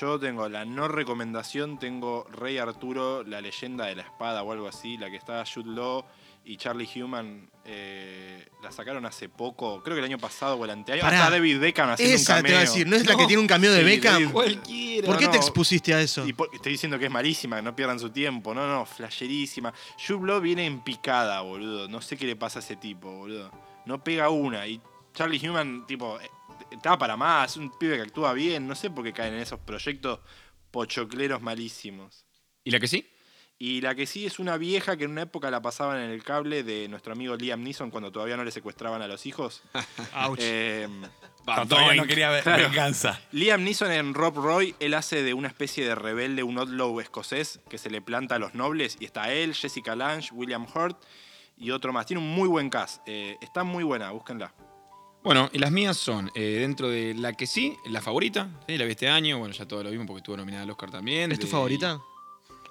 [0.00, 4.66] Yo tengo la no recomendación, tengo Rey Arturo, la leyenda de la espada o algo
[4.68, 6.04] así, la que está Jude Law
[6.46, 10.70] y Charlie Human, eh, la sacaron hace poco, creo que el año pasado o el
[10.70, 11.02] anteaño.
[11.02, 11.16] Pará.
[11.18, 12.52] Está David Beckham haciendo Esa un te cameo.
[12.52, 14.12] iba a decir, ¿no es la que tiene un cameo de Sí, Beckham?
[14.14, 15.06] David- cualquiera.
[15.06, 16.26] ¿Por qué No, te expusiste a eso?
[16.26, 18.54] Y por- estoy diciendo que es malísima, que no pierdan su tiempo.
[18.54, 19.74] No, no, flasherísima.
[20.06, 21.88] Jude Law viene en picada, boludo.
[21.88, 23.50] No sé qué le pasa a ese tipo, boludo.
[23.84, 24.66] No pega una.
[24.66, 24.80] Y
[25.14, 26.30] Charlie Human, tipo, eh,
[26.70, 27.56] está para más.
[27.56, 28.66] Un pibe que actúa bien.
[28.68, 30.20] No sé por qué caen en esos proyectos
[30.70, 32.24] pochocleros malísimos.
[32.64, 33.08] ¿Y la que sí?
[33.58, 36.22] Y la que sí es una vieja que en una época la pasaban en el
[36.22, 39.62] cable de nuestro amigo Liam Neeson cuando todavía no le secuestraban a los hijos.
[40.26, 40.38] Ouch.
[40.42, 40.86] Eh,
[41.66, 42.64] todavía no quería ver Claro.
[42.64, 43.18] venganza.
[43.32, 47.60] Liam Neeson en Rob Roy, él hace de una especie de rebelde, un outlaw escocés
[47.70, 48.98] que se le planta a los nobles.
[49.00, 51.02] Y está él, Jessica Lange, William Hurt
[51.56, 52.04] y otro más.
[52.04, 53.00] Tiene un muy buen cast.
[53.06, 54.52] Eh, está muy buena, búsquenla.
[55.24, 58.76] Bueno, y las mías son, eh, dentro de la que sí, la favorita, ¿sí?
[58.76, 61.32] la vi este año, bueno, ya todo lo vimos porque estuvo nominada al Oscar también.
[61.32, 61.98] ¿Es tu favorita?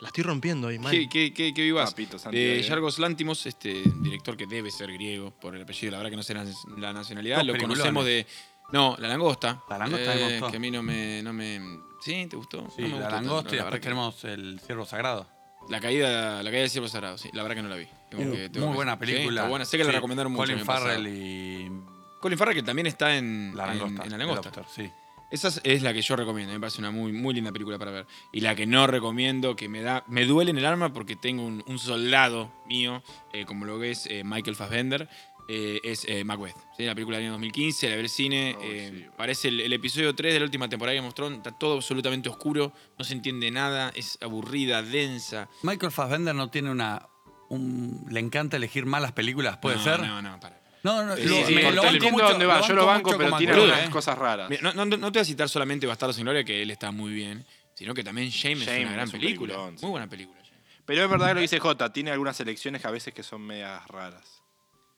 [0.02, 0.92] La estoy rompiendo hoy, man.
[0.92, 1.92] ¿Qué, qué, qué, qué vivas?
[1.92, 2.62] Papito, de eh.
[2.62, 6.24] Yargos Lántimos, este director que debe ser griego por el apellido, la verdad que no
[6.24, 6.46] sé la,
[6.78, 7.78] la nacionalidad, lo peliculones.
[7.78, 8.26] conocemos de...
[8.74, 9.62] No, La Langosta.
[9.70, 10.52] La Langosta me eh, gustó.
[10.52, 11.22] Que a mí no me...
[11.24, 11.62] No me
[12.02, 12.26] ¿Sí?
[12.28, 12.68] ¿Te gustó?
[12.76, 14.86] Sí, No me la gustó tanto, langosta y la después verdad que- tenemos el ciervo
[14.86, 15.28] sagrado.
[15.70, 17.30] La caída, la caída del cielo sagrado, sí.
[17.34, 17.88] La verdad que no la vi.
[18.10, 19.42] Tengo que- tengo Muy que- buena sí, película.
[19.42, 19.66] está buena.
[19.66, 20.42] Sé que la Sí, recomendaron mucho.
[20.44, 20.86] Colin el año pasado.
[20.88, 21.72] Farrell y
[22.20, 24.04] Colin Farrell que también está en la en- langosta.
[24.04, 24.50] En, la el langosta.
[24.52, 24.92] Doctor, sí.
[25.36, 26.54] Esa es- la que yo recomiendo.
[26.54, 28.06] Me parece una muy, muy linda película para ver.
[28.32, 31.44] Y la que no recomiendo, que me da, me duele en el alma porque tengo
[31.46, 35.10] un, un soldado mío, eh, como lo que es eh, Michael Fassbender,
[35.48, 36.56] eh, es Macbeth.
[36.78, 36.86] ¿sí?
[36.86, 38.56] La película del año 2015, la al cine.
[38.58, 39.06] Oh, sí.
[39.18, 41.38] Parece el, el episodio 3 de la última temporada de of Thrones.
[41.38, 45.48] Está todo absolutamente oscuro, no se entiende nada, es aburrida, densa.
[45.64, 47.08] Michael Fassbender no tiene una
[47.50, 50.00] un- le encanta elegir malas películas, ¿puede no, ser?
[50.00, 50.60] No, no, para.
[50.86, 52.62] No, no, Sí, lo- sí, me- con lo todo banco entiendo mucho- dónde va.
[52.62, 53.90] Yo lo banco, pero tiene algunas ¿eh?
[53.90, 54.50] cosas raras.
[54.50, 56.92] Mira, no, no- no te voy a citar solamente Bastardos sin Gloria, que él está
[56.92, 59.58] muy bien, sino que también Shame, es Shame una gran es un película.
[59.82, 60.40] Muy buena película.
[60.86, 63.42] Pero es verdad que lo dice J, tiene algunas elecciones que a veces que son
[63.42, 64.44] medias raras.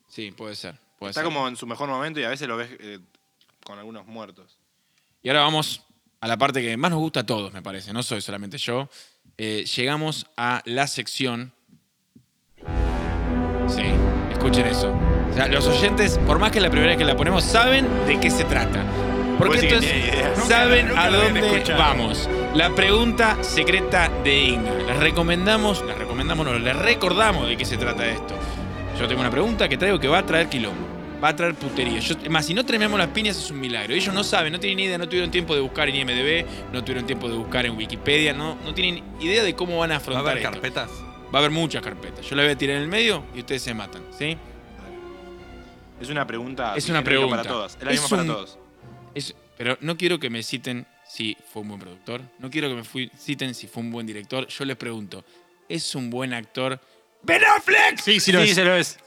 [0.09, 0.77] Sí, puede ser.
[0.99, 1.25] Puede Está ser.
[1.31, 2.99] como en su mejor momento y a veces lo ves eh,
[3.63, 4.57] con algunos muertos.
[5.23, 5.83] Y ahora vamos
[6.19, 7.93] a la parte que más nos gusta a todos, me parece.
[7.93, 8.89] No soy solamente yo.
[9.38, 11.53] Eh, llegamos a la sección.
[13.69, 13.83] Sí,
[14.31, 14.93] escuchen eso.
[15.38, 18.31] Sea, los oyentes, por más que la primera vez que la ponemos, saben de qué
[18.31, 18.83] se trata.
[19.38, 20.35] Porque idea.
[20.35, 22.27] saben Nunca a dónde vamos.
[22.55, 24.73] La pregunta secreta de Igna.
[24.88, 28.33] Les recomendamos, les recomendamos, no, les recordamos de qué se trata esto.
[28.99, 30.88] Yo tengo una pregunta que traigo que va a traer quilombo.
[31.23, 31.99] Va a traer putería.
[31.99, 33.93] Yo, es más, si no trememos las piñas es un milagro.
[33.93, 36.83] Ellos no saben, no tienen ni idea, no tuvieron tiempo de buscar en IMDB, no
[36.83, 39.97] tuvieron tiempo de buscar en Wikipedia, no, no tienen idea de cómo van a ¿Va
[39.97, 40.49] a afrontar haber esto.
[40.51, 40.89] carpetas?
[41.31, 42.25] Va a haber muchas carpetas.
[42.25, 44.35] Yo la voy a tirar en el medio y ustedes se matan, ¿sí?
[45.99, 46.73] Es una pregunta.
[46.75, 47.37] Es una pregunta.
[47.37, 47.75] Para todas.
[47.75, 48.59] Es la Es misma para todos.
[49.15, 52.21] Es- pero no quiero que me citen si fue un buen productor.
[52.39, 54.47] No quiero que me fui- citen si fue un buen director.
[54.47, 55.23] Yo les pregunto,
[55.67, 56.79] ¿es un buen actor?
[57.23, 57.97] ¡Ben Affleck!
[57.99, 58.53] Sí, sí lo es.
[58.53, 58.99] se lo es.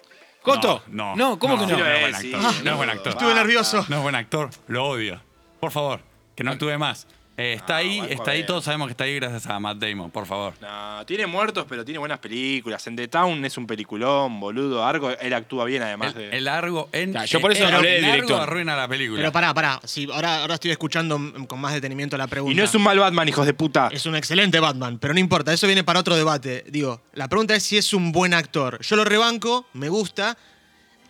[0.43, 0.83] ¿Coto?
[0.89, 1.79] No, No, ¿cómo que no?
[1.79, 2.35] No, Sí es buen sí.
[2.35, 2.41] actor.
[2.51, 3.13] Ah, no es buen actor.
[3.13, 3.87] Estuve nervioso.
[3.89, 5.23] No es buen actor, lo odio.
[5.61, 6.01] Por favor,
[6.35, 7.07] que no actúe más.
[7.41, 9.79] Eh, está Ah, ahí, Banco está ahí, todos sabemos que está ahí gracias a Matt
[9.79, 10.53] Damon, por favor.
[10.61, 12.87] No, tiene muertos, pero tiene buenas películas.
[12.87, 14.85] En The Town es un peliculón, boludo.
[14.85, 16.37] Argo, él actúa bien además El, de.
[16.37, 17.13] el largo en.
[17.15, 18.41] Ya, yo por eso el, hablé del largo director.
[18.43, 19.19] arruina la película.
[19.21, 19.81] Pero pará, pará.
[19.85, 22.53] Sí, ahora, ahora estoy escuchando mm, con más detenimiento la pregunta.
[22.53, 23.89] y no es un mal Batman, hijos de puta.
[23.91, 26.65] Es un excelente Batman, pero no importa, eso viene para otro debate.
[26.69, 28.79] Digo, la pregunta es si es un buen actor.
[28.83, 30.37] Yo lo rebanco, me gusta,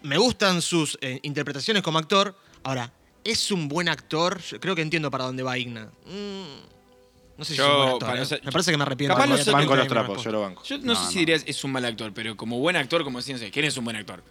[0.02, 2.36] me gustan sus eh, interpretaciones como actor.
[2.62, 2.92] Ahora,
[3.24, 4.40] ¿es un buen actor?
[4.42, 5.86] Yo creo que entiendo para dónde va Igna.
[6.06, 8.08] Mm, no sé si Yo, es un buen actor.
[8.08, 8.40] para- eh.
[8.44, 9.14] me parece que me arrepiento.
[9.14, 10.62] capaz a los tener Banco los trapos, yo lo banco.
[10.64, 11.18] Yo no, No, sé si no.
[11.20, 13.96] dirías es un mal actor, pero como buen actor, como decían, ¿quién es un buen
[13.96, 14.22] actor?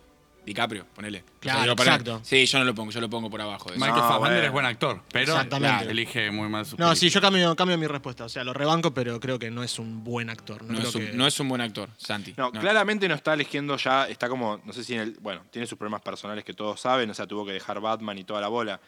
[0.50, 1.24] DiCaprio, ponele.
[1.40, 2.22] Claro, yo para- exacto.
[2.24, 3.70] Sí, yo no lo pongo, yo lo pongo por abajo.
[3.70, 3.86] de eso.
[3.86, 4.46] Michael No, Fassbender bueno.
[4.48, 5.86] es buen actor, pero Exactamente.
[5.86, 7.14] la- elige muy mal su No, sí, película.
[7.14, 8.26] yo cambio, cambio mi respuesta.
[8.26, 10.64] O sea, lo rebanco, pero creo que no es un buen actor.
[10.64, 12.34] No, No, creo es un, que- no es un buen actor, Santi.
[12.36, 12.60] No, No.
[12.60, 15.78] claramente no está eligiendo ya, está como, no sé si en el, bueno, tiene sus
[15.78, 18.82] problemas personales que todos saben, o sea, tuvo que dejar Batman y toda la bola,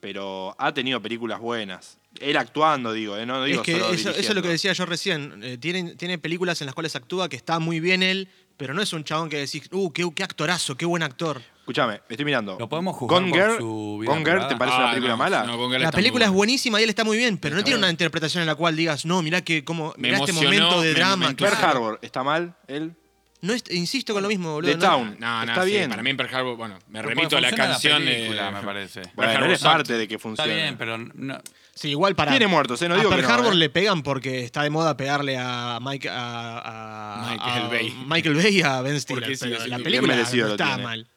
[0.00, 1.98] pero ha tenido películas buenas.
[2.20, 3.24] Él actuando, digo, ¿eh?
[3.24, 4.42] no, no Es digo que solo eso, eso es lo dirigiendo.
[4.42, 5.40] que decía yo recién.
[5.42, 8.28] Eh, tiene, tiene películas en las cuales actúa que está muy bien él,
[8.62, 11.42] pero no es un chabón que decís, uh, qué, qué actorazo, qué buen actor.
[11.58, 12.56] Escúchame, estoy mirando.
[12.60, 14.48] Lo podemos juzgar Gone por Girl, su vida Gone Girl, privada.
[14.50, 15.42] ¿te parece Ah, una película no, mala?
[15.44, 17.56] no, Gone Girl La está película muy es buenísima y él está muy bien, pero
[17.56, 20.30] no tiene una interpretación en la cual digas, no, mirá que como Me mirá este
[20.30, 21.28] emocionó, momento de me- drama.
[21.30, 21.56] me claro.
[21.56, 22.94] Pearl Harbor, ¿está mal él?
[23.40, 24.70] No es- insisto con lo mismo, boludo.
[24.70, 25.16] The no- Town.
[25.18, 25.90] No, no, Está sí, bien.
[25.90, 27.98] Para mí en Pearl Harbor, bueno, me Pero remito a la funciona canción.
[28.04, 29.00] película, me parece.
[29.00, 30.54] Pearl Bueno, Harbor él es parte de que Está funcione.
[30.54, 31.38] bien, pero no,
[31.82, 32.30] Sí, igual para.
[32.30, 32.88] Tiene muertos, ¿eh?
[32.88, 33.56] No a que Pearl no, Harbor ¿eh?
[33.56, 38.04] le pegan porque está de moda pegarle a, Mike, a, a- Michael a- Bay.
[38.06, 39.22] Michael Bay y a Ben Stiller.
[39.24, 40.82] Porque sigue pero la película no está tiene.
[40.84, 41.08] mal.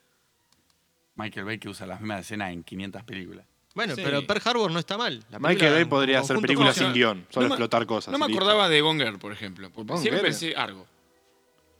[1.17, 3.45] Michael Bay que usa las mismas escenas en 500 películas.
[3.75, 4.01] Bueno, Sí.
[4.03, 5.23] pero Pearl Harbor no está mal.
[5.29, 8.11] La Michael Bay podría hacer películas sin guion, solo No me- explotar cosas.
[8.11, 8.41] No me listo.
[8.41, 9.69] acordaba de Gonger, por ejemplo.
[9.69, 10.87] Porque siempre pensé algo.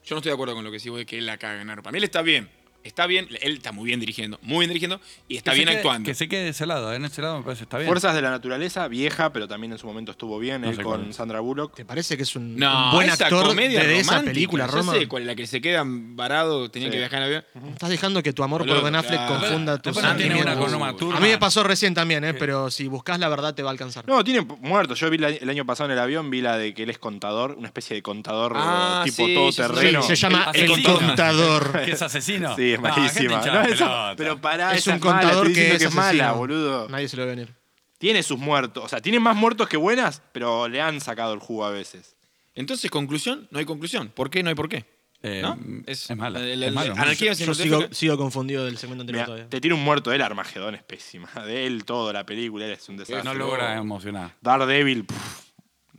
[0.03, 1.67] Yo no estoy de acuerdo con lo que vos de que él la caga en.
[1.69, 2.49] Para mí él está bien.
[2.85, 5.77] Está bien, él está muy bien dirigiendo, muy bien dirigiendo y está Que bien quede-
[5.77, 6.05] actuando.
[6.07, 7.87] Que se quede de ese lado, en ese lado me parece está bien.
[7.87, 10.83] Fuerzas de la naturaleza, vieja, pero también en su momento estuvo bien, No él sé
[10.83, 11.13] cuál con.
[11.13, 11.73] Sandra Bullock.
[11.75, 14.93] ¿Te parece que es un, No, un buen actor comedia de, esa película, Roma?
[14.93, 16.93] sé, con la que se quedan varados, tenían Sí.
[16.93, 17.45] que viajar en avión.
[17.73, 19.39] Estás dejando que tu amor por Ben Affleck claro.
[19.39, 20.73] confunda tus no sentimientos.
[20.73, 22.35] A mí me pasó recién también, ¿eh?
[22.35, 24.07] pero si buscas la verdad te va a alcanzar.
[24.07, 24.99] No, tiene muertos.
[24.99, 26.99] Yo vi la- el año pasado en el avión, vi la de que él es
[26.99, 30.01] contador, una especie de contador Ah, tipo sí, todo sí, sí, terreno.
[30.03, 30.83] Sí, se llama El.
[30.83, 31.81] Contador.
[31.85, 32.55] ¿Que es asesino?
[32.55, 33.33] Sí, es malísima.
[33.33, 34.13] hinchada No, de esa- pelota.
[34.17, 36.35] pero pará, es esa un mala, contador estoy que diciendo es, que es mala, asesino.
[36.35, 36.89] boludo.
[36.89, 37.53] Nadie se lo ve venir.
[37.97, 38.83] Tiene sus muertos.
[38.83, 42.15] O sea, tiene más muertos que buenas, pero le han sacado el jugo a veces.
[42.53, 44.09] Entonces, conclusión, no hay conclusión.
[44.13, 44.43] ¿Por qué?
[44.43, 44.85] No hay por qué.
[45.23, 45.57] Eh, ¿No?
[45.87, 46.39] Es, mala.
[46.39, 49.49] el- es el- malo, anarquía Yo cinematográfica- sigo, sigo confundido del segmento anterior Mirá, todavía.
[49.49, 51.27] te tira un muerto de él, Armagedón es pésima.
[51.47, 53.23] De él todo, la película, él es un desastre.
[53.23, 54.35] No logra emocionar.
[54.41, 55.44] Daredevil, pff,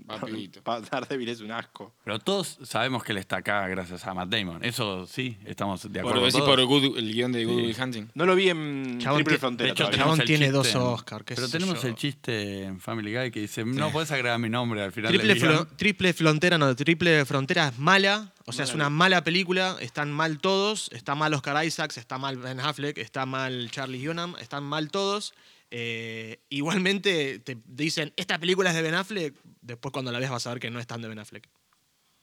[0.20, 0.62] Papito.
[0.62, 1.94] pa- Daredevil es un asco.
[2.04, 4.64] Pero todos sabemos que él está acá gracias a Matt Damon.
[4.64, 6.20] Eso sí, estamos de Por, acuerdo.
[6.26, 6.48] decís todos.
[6.48, 8.08] por Good- el guion de Good Will Hunting.
[8.14, 9.90] No lo vi en Chabón, Triple Frontera De hecho.
[9.90, 11.88] Chabón tiene dos en- Oscar, qué Pero tenemos yo.
[11.88, 15.34] el chiste en Family Guy que dice, no puedes agregar mi nombre al final Triple,
[15.34, 18.32] del triple Frontera, no, Triple Frontera es mala.
[18.48, 19.76] O sea, es una mala película.
[19.80, 20.88] Están mal todos.
[20.92, 25.34] Está mal Oscar Isaacs, está mal Ben Affleck, está mal Charlie Hunnam, están mal todos.
[25.70, 29.34] Eh, igualmente te dicen, esta película es de Ben Affleck.
[29.60, 31.48] Después cuando la veas vas a ver que no es tan de Ben Affleck.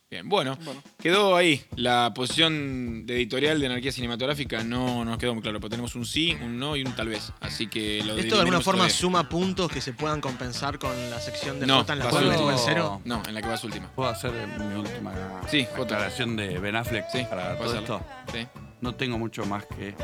[0.10, 0.56] Bien, bueno,
[1.00, 4.64] quedó ahí la posición de editorial de anarquía cinematográfica.
[4.64, 7.34] No nos quedó muy claro, pero tenemos un sí, un no y un tal vez.
[7.40, 11.20] Así que lo ¿Esto de alguna forma suma puntos que se puedan compensar con la
[11.20, 13.02] sección de No, nota en la va cual estuve en cero?
[13.06, 13.90] No, en la que vas última.
[13.96, 18.06] ¿Puedo hacer mi última Sí, declaración de Ben Affleck Sí, para todo hacerlo.
[18.28, 18.38] esto?
[18.38, 18.48] Sí.
[18.82, 19.96] No tengo mucho más que...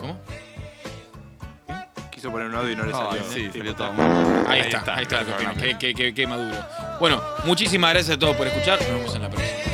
[0.00, 0.18] ¿Cómo?
[2.18, 3.22] Quiso poner un audio y no le Ay, salió.
[3.32, 4.50] sí, Tipo, salió todo está.
[4.50, 5.24] Ahí, está, ahí está.
[5.54, 6.56] Qué, qué- qué- qué maduro.
[6.98, 8.76] Bueno, muchísimas gracias a todos por escuchar.
[8.80, 9.67] Nos vemos en la próxima.